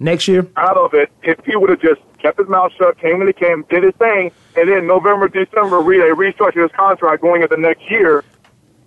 [0.00, 3.20] Next year, out of it if he would have just kept his mouth shut, came
[3.20, 7.42] into camp, did his thing, and then November, December, re- they restructured his contract going
[7.42, 8.24] into next year.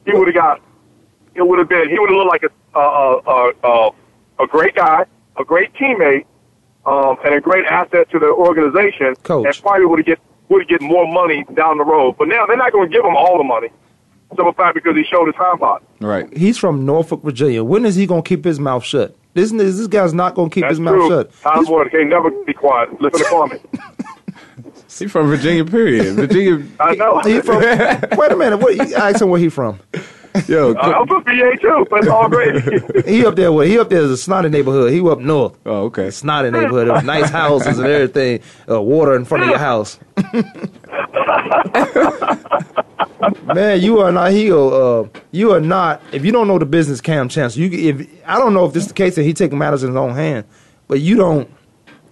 [0.06, 0.62] He would have got.
[1.34, 1.90] It would have been.
[1.90, 3.92] He would have looked like a a a, a,
[4.44, 5.06] a great guy,
[5.38, 6.26] a great teammate,
[6.88, 9.16] um, and a great asset to the organization.
[9.24, 9.46] Coach.
[9.46, 10.20] and probably would have get
[10.50, 12.16] would have get more money down the road.
[12.18, 13.70] But now they're not going to give him all the money.
[14.30, 15.84] Simple fact because he showed his time pot.
[16.02, 16.36] right.
[16.36, 17.64] he's from Norfolk, Virginia.
[17.64, 19.16] When is he going to keep his mouth shut?
[19.34, 21.32] This this guy's not going to keep That's his mouth shut.
[21.42, 23.00] Tom He's- Ward can't never be quiet.
[23.00, 23.60] Listen to Kwamie.
[25.00, 25.64] He's from Virginia.
[25.64, 26.16] Period.
[26.16, 26.66] Virginia.
[26.80, 27.20] I know.
[27.20, 27.62] he from,
[28.18, 28.58] wait a minute.
[28.58, 29.80] What, you ask him where he from.
[30.48, 30.74] Yo.
[30.74, 32.64] Uh, I'm from VA too, but it's all great.
[33.08, 33.52] He up there.
[33.52, 34.92] What he up there is a snotty neighborhood.
[34.92, 35.58] He up north.
[35.66, 36.12] oh, okay.
[36.12, 36.90] Snotty neighborhood.
[36.90, 38.42] Of nice houses and everything.
[38.70, 40.00] Uh, water in front of your house.
[43.54, 44.52] Man, you are not he.
[44.52, 46.02] Uh, you are not.
[46.12, 48.84] If you don't know the business, Kam Chancellor, you if I don't know if this
[48.84, 50.46] is the case that he taking matters in his own hand,
[50.88, 51.50] but you don't.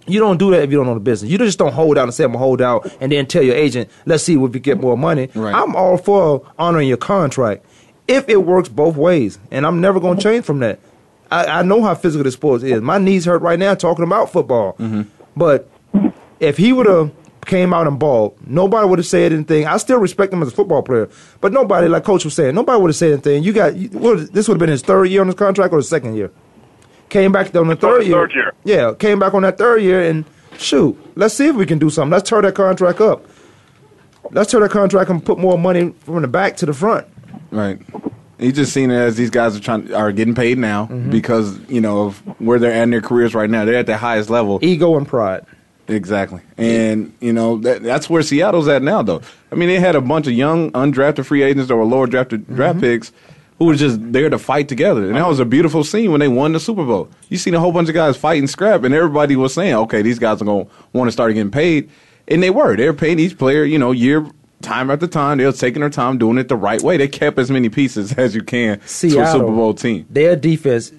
[0.08, 1.32] You don't do that if you don't know the business.
[1.32, 3.56] You just don't hold out and say I'm gonna hold out and then tell your
[3.56, 5.30] agent, let's see if we get more money.
[5.34, 5.56] Right.
[5.56, 7.66] I'm all for honoring your contract
[8.08, 10.22] if it works both ways, and I'm never gonna mm-hmm.
[10.22, 10.80] change from that.
[11.32, 12.82] I, I know how physical this sport is.
[12.82, 15.04] My knees hurt right now talking about football, mm-hmm.
[15.36, 15.70] but
[16.40, 17.12] if he would have
[17.46, 19.66] came out and balled, nobody would have said anything.
[19.66, 21.10] I still respect him as a football player,
[21.42, 23.44] but nobody, like Coach was saying, nobody would have said anything.
[23.44, 25.90] You got you, this would have been his third year on his contract or his
[25.90, 26.32] second year.
[27.10, 28.16] Came back on the on third year.
[28.16, 28.54] third year.
[28.64, 30.26] Yeah, came back on that third year and
[30.58, 32.12] shoot, let's see if we can do something.
[32.12, 33.26] Let's turn that contract up.
[34.32, 37.08] Let's turn that contract and put more money from the back to the front.
[37.56, 37.80] Right.
[38.38, 41.10] He just seen it as these guys are trying are getting paid now Mm-hmm.
[41.10, 43.64] because you know of where they're at in their careers right now.
[43.66, 44.60] They're at the highest level.
[44.62, 45.46] Ego and pride.
[45.88, 46.42] Exactly.
[46.58, 49.22] And you know that, that's where Seattle's at now, though.
[49.52, 52.56] I mean, they had a bunch of young undrafted free agents or lower drafted Mm-hmm.
[52.56, 53.12] draft picks
[53.58, 56.28] who were just there to fight together, and that was a beautiful scene when they
[56.28, 57.08] won the Super Bowl.
[57.30, 60.20] You seen a whole bunch of guys fighting scrap, and everybody was saying, "Okay, these
[60.20, 61.90] guys are going to want to start getting paid,"
[62.28, 62.76] and they were.
[62.76, 64.26] They were paying each player, you know, year.
[64.66, 66.98] Time after time, they were taking their time doing it the right way.
[66.98, 68.88] They kept as many pieces as you can to a
[69.32, 70.06] Super Bowl team.
[70.10, 70.92] Their defense,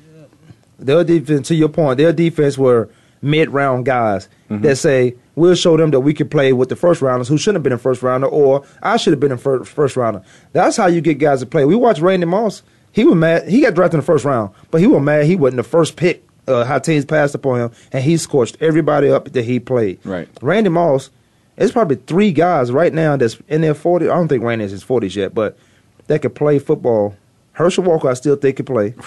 [0.78, 1.48] their defense.
[1.48, 2.88] To your point, their defense were
[3.22, 4.62] mid-round guys Mm-hmm.
[4.62, 7.56] that say we'll show them that we can play with the first rounders who shouldn't
[7.56, 10.22] have been in first rounder, or I should have been in fir- first rounder.
[10.52, 11.64] That's how you get guys to play.
[11.64, 12.62] We watched Randy Moss.
[12.92, 13.48] He was mad.
[13.48, 15.96] He got drafted in the first round, but he was mad he wasn't the first
[15.96, 16.22] pick.
[16.46, 19.98] Uh, how teams passed upon him, and he scorched everybody up that he played.
[20.04, 20.28] Right.
[20.40, 21.10] Randy Moss.
[21.56, 24.08] There's probably three guys right now that's in their 40.
[24.08, 25.58] I don't think Randy's in his 40s yet, but
[26.06, 27.16] that could play football.
[27.52, 28.94] Herschel Walker, I still think could play.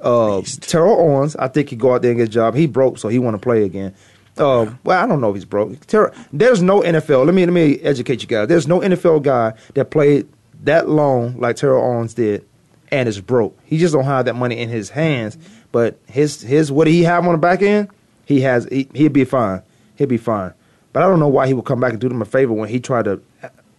[0.00, 2.56] Uh, Terrell Owens, I think he go out there and get a job.
[2.56, 3.94] He broke, so he want to play again.
[4.36, 5.78] Uh, well, I don't know if he's broke.
[5.86, 7.24] Terrell, there's no NFL.
[7.24, 8.48] Let me let me educate you guys.
[8.48, 10.26] There's no NFL guy that played
[10.64, 12.44] that long like Terrell Owens did,
[12.90, 13.56] and is broke.
[13.64, 15.38] He just don't have that money in his hands.
[15.70, 17.88] But his his what he have on the back end,
[18.26, 18.66] he has.
[18.66, 19.62] He, he'd be fine.
[19.96, 20.52] He'd be fine.
[20.92, 22.68] But I don't know why he would come back and do them a favor when
[22.68, 23.20] he tried to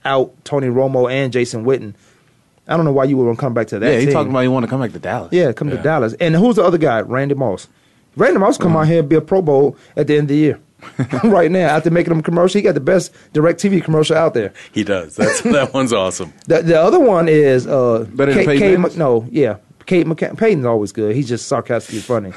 [0.06, 1.94] out Tony Romo and Jason Witten.
[2.68, 3.92] I don't know why you would want to come back to that.
[3.92, 4.14] yeah, he team.
[4.14, 5.34] talking about he want to come back to Dallas.
[5.34, 6.14] Yeah, come to Dallas.
[6.20, 7.02] And who's the other guy?
[7.02, 7.68] Randy Moss.
[8.16, 10.36] Randy Moss come out here and be a Pro Bowl at the end of the
[10.36, 10.60] year.
[11.24, 14.54] right now, after making them commercial, he got the best direct TV commercial out there.
[14.72, 15.16] He does.
[15.16, 16.34] That's that one's awesome.
[16.48, 18.82] The, the other one is uh, Better Kate, Peyton Kate Manning?
[18.82, 20.38] Mc- no, yeah, Kate McCann.
[20.38, 21.16] Peyton's always good.
[21.16, 22.34] He's just sarcastically funny.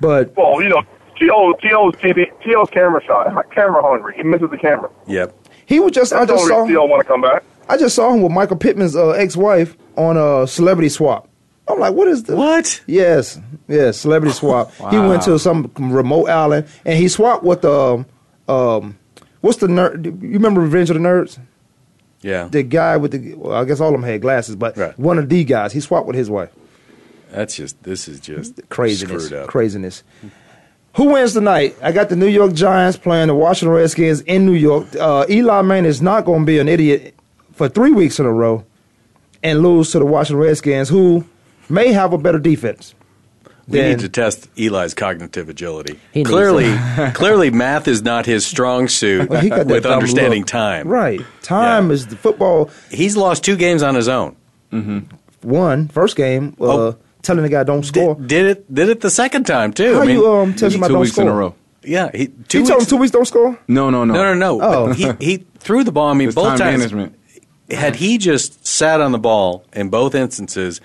[0.00, 0.82] but well, you know,
[1.26, 1.52] T.O.
[1.60, 4.14] T.O.'s TV, T.O.'s camera shy, camera hungry.
[4.16, 4.90] He misses the camera.
[5.06, 5.34] Yep.
[5.66, 6.84] he was just I That's the just saw reason T.O.
[6.86, 7.44] want to come back.
[7.68, 11.28] I just saw him with Michael Pittman's uh, ex-wife on a celebrity swap.
[11.68, 12.36] I'm like, what is this?
[12.36, 12.82] What?
[12.86, 14.72] Yes, yes, celebrity swap.
[14.90, 18.04] He went to some remote island and he swapped with um
[18.48, 18.98] um
[19.42, 20.04] what's the nerd?
[20.04, 21.38] You remember Revenge of the Nerds?
[22.20, 24.98] Yeah, The guy with the well, I guess all of them had glasses, but Right.
[24.98, 26.50] one of the guys he swapped with his wife.
[27.30, 29.46] that's just this is just Craziness, up.
[29.48, 30.02] craziness.
[30.96, 31.76] Who wins tonight?
[31.82, 34.86] I got the New York Giants playing the Washington Redskins in New York.
[34.98, 37.14] Uh, Eli Manning is not going to be an idiot
[37.52, 38.64] for three weeks in a row
[39.42, 41.24] and lose to the Washington Redskins, who
[41.68, 42.94] may have a better defense.
[43.68, 45.98] We than- need to test Eli's cognitive agility.
[46.24, 46.76] Clearly,
[47.14, 50.48] clearly, math is not his strong suit Well, he got with understanding look.
[50.48, 50.88] time.
[50.88, 51.20] Right.
[51.42, 52.70] Time is the football.
[52.90, 54.36] He's lost two games on his own.
[55.42, 56.96] One first game, uh, Oh.
[57.22, 58.14] Telling the guy don't score.
[58.16, 58.74] Did it?
[58.74, 59.94] Did it the second time too?
[59.94, 61.24] How I mean, you um tell somebody don't weeks score?
[61.24, 61.54] in a row.
[61.82, 63.58] yeah, he two He told him two weeks don't score.
[63.68, 64.14] No, no, no.
[64.14, 64.60] No, no, no.
[64.62, 64.92] Oh.
[64.92, 66.08] He he threw the ball.
[66.08, 66.78] I mean, It's both time times.
[66.78, 67.18] management.
[67.70, 70.80] Had he just sat on the ball in both instances,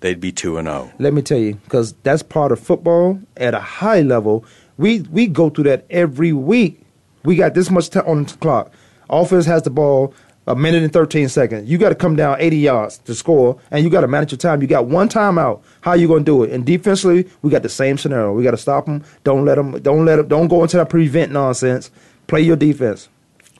[0.00, 0.84] they'd be two and oh.
[0.84, 0.94] zero.
[0.98, 4.44] Let me tell you, because that's part of football at a high level.
[4.76, 6.82] We we go through that every week.
[7.24, 8.72] We got this much time on the clock.
[9.10, 10.14] Offense has the ball
[10.48, 11.70] a minute and thirteen seconds.
[11.70, 14.38] You got to come down eighty yards to score, and you got to manage your
[14.38, 14.60] time.
[14.62, 15.60] You got one timeout.
[15.82, 16.50] How you going to do it?
[16.50, 18.32] And defensively, we got the same scenario.
[18.32, 19.04] We got to stop them.
[19.24, 19.78] Don't let them.
[19.80, 20.26] Don't let them.
[20.28, 21.90] Don't go into that prevent nonsense.
[22.26, 23.08] Play your defense.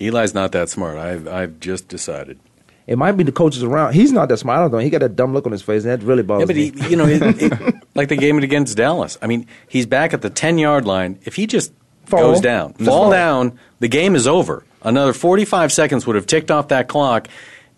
[0.00, 0.96] Eli's not that smart.
[0.98, 2.38] I've I've just decided.
[2.86, 3.92] It might be the coaches around.
[3.92, 4.58] He's not that smart.
[4.58, 4.78] I don't know.
[4.78, 6.70] He got that dumb look on his face, and that really Yeah, bothers but me.
[6.70, 9.18] he, you know, it, it, like the game against Dallas.
[9.20, 11.18] I mean, he's back at the ten yard line.
[11.24, 11.72] If he just
[12.06, 12.20] Fall.
[12.32, 13.10] goes down, fall fall.
[13.10, 14.64] down, the game is over.
[14.88, 17.28] Another forty five seconds would have ticked off that clock,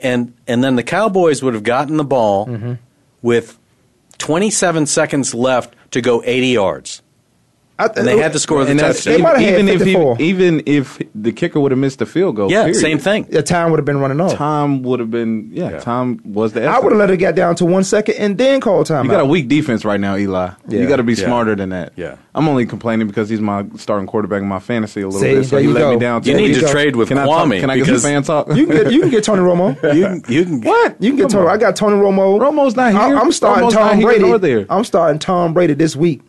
[0.00, 2.74] and and then the Cowboys would have gotten the ball Mm-hmm.
[3.22, 3.58] with
[4.18, 7.02] twenty seven seconds left to go eighty yards.
[7.80, 9.14] I- And they had to score the And that's touchdown.
[9.14, 12.06] They might have had even if he, even if the kicker would have missed the
[12.06, 12.50] field goal.
[12.50, 13.24] Yeah, period, same thing.
[13.30, 14.34] The time would have been running off.
[14.34, 15.78] Time would have been yeah, Yeah.
[15.80, 16.64] Time was the.
[16.66, 19.04] I would have let it get down to one second and then call time.
[19.04, 20.50] You got a weak defense right now, Eli.
[20.68, 20.80] Yeah.
[20.80, 21.24] You got to be Yeah.
[21.26, 21.92] smarter than that.
[21.96, 22.16] Yeah.
[22.34, 25.44] I'm only complaining because he's my starting quarterback in my fantasy a little See, bit.
[25.46, 25.92] So he you let go.
[25.94, 26.22] me down.
[26.24, 26.70] You need to go.
[26.70, 28.48] trade with Can I talk, Kwamie Can I get because some fan talk?
[28.54, 29.70] You can get you can get Tony Romo.
[29.94, 30.96] you can, you can What?
[31.02, 31.48] You can get Tony.
[31.48, 32.38] I got Tony Romo.
[32.40, 33.00] Romo's not here.
[33.00, 34.38] I, am starting Romo's Tom Brady.
[34.38, 34.66] there.
[34.70, 36.20] I'm starting Tom Brady this week.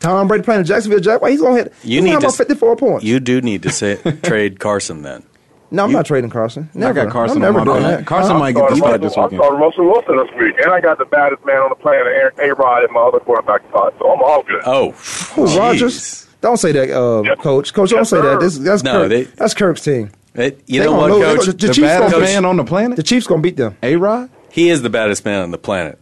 [0.00, 1.30] Tom Brady playing the Jacksonville Jaguars.
[1.32, 1.72] He's gonna hit.
[1.84, 3.04] You need gonna about 54 points.
[3.04, 5.22] You do need to say, trade Carson then.
[5.70, 6.68] no, I'm not trading Carson.
[6.74, 6.94] Never.
[7.04, 8.06] got Carson I'm on never my doing that.
[8.06, 9.40] Carson might get the starting start Russell- I'm weekend.
[9.42, 12.32] starting Russell Wilson this week, and I got the baddest man on the planet, Aaron
[12.40, 12.54] A.
[12.54, 14.62] Rod, in my other quarterback spot, so I'm all good.
[14.66, 14.90] Oh,
[15.34, 15.46] Who.
[15.58, 16.26] Rodgers?
[16.40, 17.38] Don't say that, uh, Yes.
[17.40, 17.74] Coach.
[17.74, 18.22] Coach, don't say sir.
[18.22, 18.40] that.
[18.40, 19.08] This, that's No, Kirk.
[19.10, 20.10] they- that's Kirk's team.
[20.34, 21.38] It- you They know what, Coach?
[21.40, 23.76] gonna- the the Chiefs baddest gonna- man on the planet, The Chiefs gonna beat them.
[23.82, 24.30] A Rod.
[24.50, 25.98] He is the baddest man on the planet.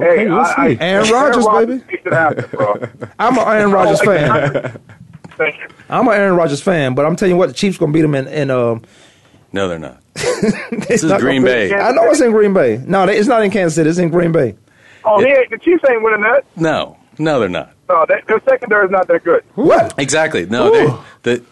[0.00, 0.80] Hey, we'll I, I, see.
[0.80, 1.84] Aaron Rodgers, baby.
[1.90, 2.74] Makes it happen, bro.
[3.18, 4.80] I'm an Aaron Rodgers fan.
[5.36, 5.68] Thank you.
[5.88, 8.14] I'm an Aaron Rodgers fan, but I'm telling you what, the Chiefs gonna beat them
[8.14, 8.28] in.
[8.28, 8.82] in um,
[9.52, 10.00] No, they're not.
[10.14, 11.72] this is Green Bay.
[11.74, 12.82] I know it's in Green Bay.
[12.86, 13.90] No, they- it's not in Kansas City.
[13.90, 14.56] It's in Green Bay.
[15.04, 16.44] Oh, he ain't, the Chiefs ain't winning that.
[16.56, 17.72] No, no, they're not.
[17.88, 19.44] No, that, their secondary is not that good.
[19.54, 19.94] What?
[19.98, 20.46] Exactly.
[20.46, 20.70] No,
[21.22, 21.44] they the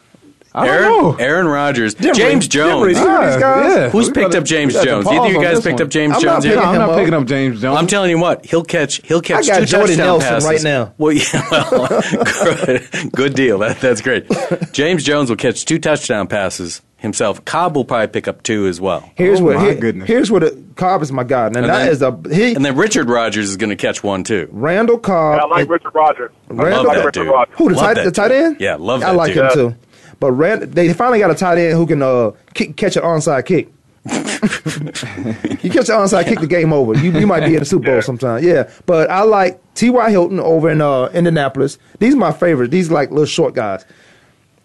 [0.54, 1.14] I don't Aaron know.
[1.18, 2.14] Aaron Rodgers, Dimmery.
[2.14, 2.72] James Jones.
[2.74, 2.94] Dimmery.
[2.94, 3.76] These are these guys?
[3.76, 3.88] yeah.
[3.90, 5.06] Who's We picked gotta- up James we got to Jones?
[5.06, 5.82] Either pause you guys picked one.
[5.82, 6.66] up James I'm not Jones picking yet?
[6.68, 6.98] I'm not up.
[6.98, 7.78] picking up James Jones.
[7.78, 10.62] I'm telling you what, he'll catch he'll catch got two Jordy touchdown Nelson passes right
[10.62, 10.94] now.
[10.98, 12.02] Well, yeah, well,
[12.66, 13.58] good, good deal.
[13.60, 14.26] That, that's great.
[14.72, 17.44] James Jones will catch two touchdown passes himself.
[17.44, 19.10] Cobb will probably pick up two as well.
[19.16, 19.56] Here's Oh, what.
[19.56, 20.06] my here- goodness.
[20.08, 20.42] Here's what.
[20.44, 21.48] It, Cobb is my guy.
[21.50, 22.54] Now And that then- is a he.
[22.54, 24.48] And then Richard Rodgers is going to catch one too.
[24.52, 25.40] Randall Cobb.
[25.40, 26.30] I like and- Richard Rodgers.
[26.50, 27.32] I Randall- Love that Richard dude.
[27.32, 27.54] Rodgers.
[27.58, 28.56] Who the Love tight the tight end?
[28.60, 29.44] Yeah, love I like dude.
[29.44, 29.74] him too.
[30.22, 33.44] But Rand, they finally got a tight end who can uh, kick, catch an onside
[33.44, 33.72] kick.
[34.04, 36.94] you catch an onside kick, the game over.
[36.96, 38.44] You, you might be in the Super Bowl sometime.
[38.44, 40.10] Yeah, but I like T.Y.
[40.10, 41.76] Hilton over in uh, Indianapolis.
[41.98, 42.70] These are my favorites.
[42.70, 43.84] These are like little short guys.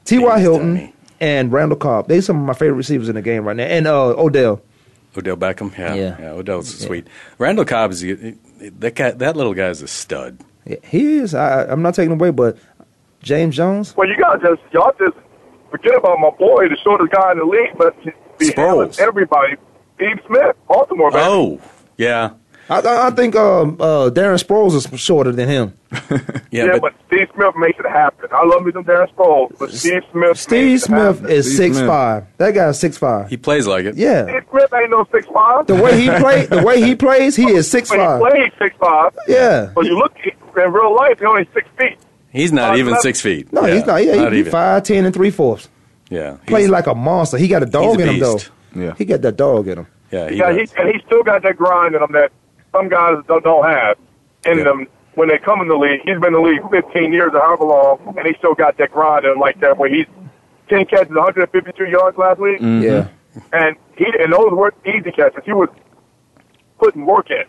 [0.05, 0.39] T.Y.
[0.39, 2.07] Hilton and Randall Cobb.
[2.07, 3.63] They're some of my favorite receivers in the game right now.
[3.63, 4.61] And uh, Odell.
[5.17, 6.15] Odell Beckham, yeah, Yeah.
[6.19, 7.07] yeah, Odell's sweet.
[7.39, 9.09] Randall Cobb is that guy.
[9.09, 10.37] That little guy is a stud.
[10.65, 11.33] Yeah, He is.
[11.33, 12.59] I, I'm not taking away, but
[13.23, 13.97] James Jones.
[13.97, 15.17] Well, you guys just y'all just
[15.69, 17.95] forget about my boy, the shortest guy in the league, but
[18.37, 18.99] be handling Sproles.
[18.99, 19.55] everybody.
[19.95, 21.09] Steve Smith, Baltimore.
[21.11, 21.23] baby.
[21.23, 21.61] Oh,
[21.97, 22.31] yeah,
[22.69, 25.73] I, I I think um, uh, Darren Sproles is shorter than him.
[25.91, 26.19] yeah,
[26.51, 28.29] Yeah, but, but, Steve Smith makes it happen.
[28.31, 30.37] I love me some Darren Sproles, but Steve Smith.
[30.37, 31.31] Steve makes it Smith happen.
[31.31, 31.87] is Steve six Smith.
[31.89, 32.25] five.
[32.37, 33.29] That guy's six five.
[33.29, 33.95] he plays like it.
[33.95, 34.25] Yeah.
[34.25, 35.65] Steve Smith ain't no six five.
[35.65, 38.19] The way he play, the way he plays, he is six when he five.
[38.19, 39.13] plays six five.
[39.27, 39.71] Yeah.
[39.73, 41.97] But you look in real life, he's only six feet.
[42.37, 43.01] He's not Five even eleven.
[43.01, 43.51] six feet.
[43.51, 44.03] No, Yeah, he's not.
[44.03, 44.51] Yeah, not he, even.
[44.51, 45.69] five ten and three fourths.
[46.09, 47.37] Yeah, Plays like a monster.
[47.37, 48.39] He got a dog a in him though.
[48.75, 48.93] Yeah.
[48.97, 49.87] He got that dog in him.
[50.11, 52.31] Yeah, he yeah, he, and he still got that grind in him that
[52.71, 53.97] some guys don't, don't have
[54.45, 54.63] in Yeah.
[54.63, 55.99] them when they come in the league.
[56.05, 58.91] He's been in the league 15 years or however long, and he still got that
[58.91, 59.77] grind in him like that.
[59.77, 60.05] Where he's
[60.69, 62.83] 10 catches, 152 yards last week, Mm-hmm.
[62.83, 63.07] Yeah.
[63.51, 65.43] and he and those weren't easy catches.
[65.43, 65.69] He was
[66.79, 67.43] putting work in.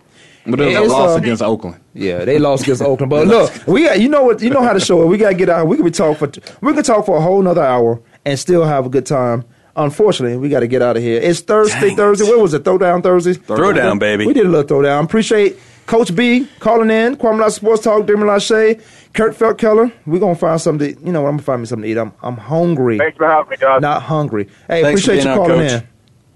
[0.49, 1.81] But it was a loss uh, against Oakland.
[1.95, 3.11] Yeah, they lost against Oakland.
[3.11, 5.07] But look, we got you know what you know how to show it.
[5.07, 5.67] We gotta get out.
[5.67, 6.31] We could be talk for
[6.61, 9.45] we could talk for a whole nother hour and still have a good time.
[9.77, 11.21] Unfortunately, we got to get out of here.
[11.21, 12.25] It's Thursday, Thursday.
[12.25, 12.65] What was it?
[12.65, 13.35] Throwdown Thursday?
[13.35, 14.27] Throwdown, baby.
[14.27, 15.05] We did a little throwdown.
[15.05, 18.83] Appreciate Coach B calling in, Kwamie Lassiter Sports Talk, Damon Lachey,
[19.15, 19.93] Kurt Feldkeller.
[20.05, 21.29] We're going to find something to, you know, what?
[21.29, 21.97] I'm going to find me something to eat.
[21.97, 22.99] I'm, I'm hungry.
[22.99, 23.81] Thanks for having me, guys.
[23.81, 24.49] Not hungry.
[24.67, 25.71] Hey, Thanks appreciate you calling Coach.
[25.71, 25.89] in.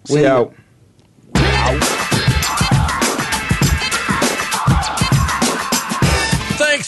[0.04, 0.44] See We ya.
[1.34, 1.98] out.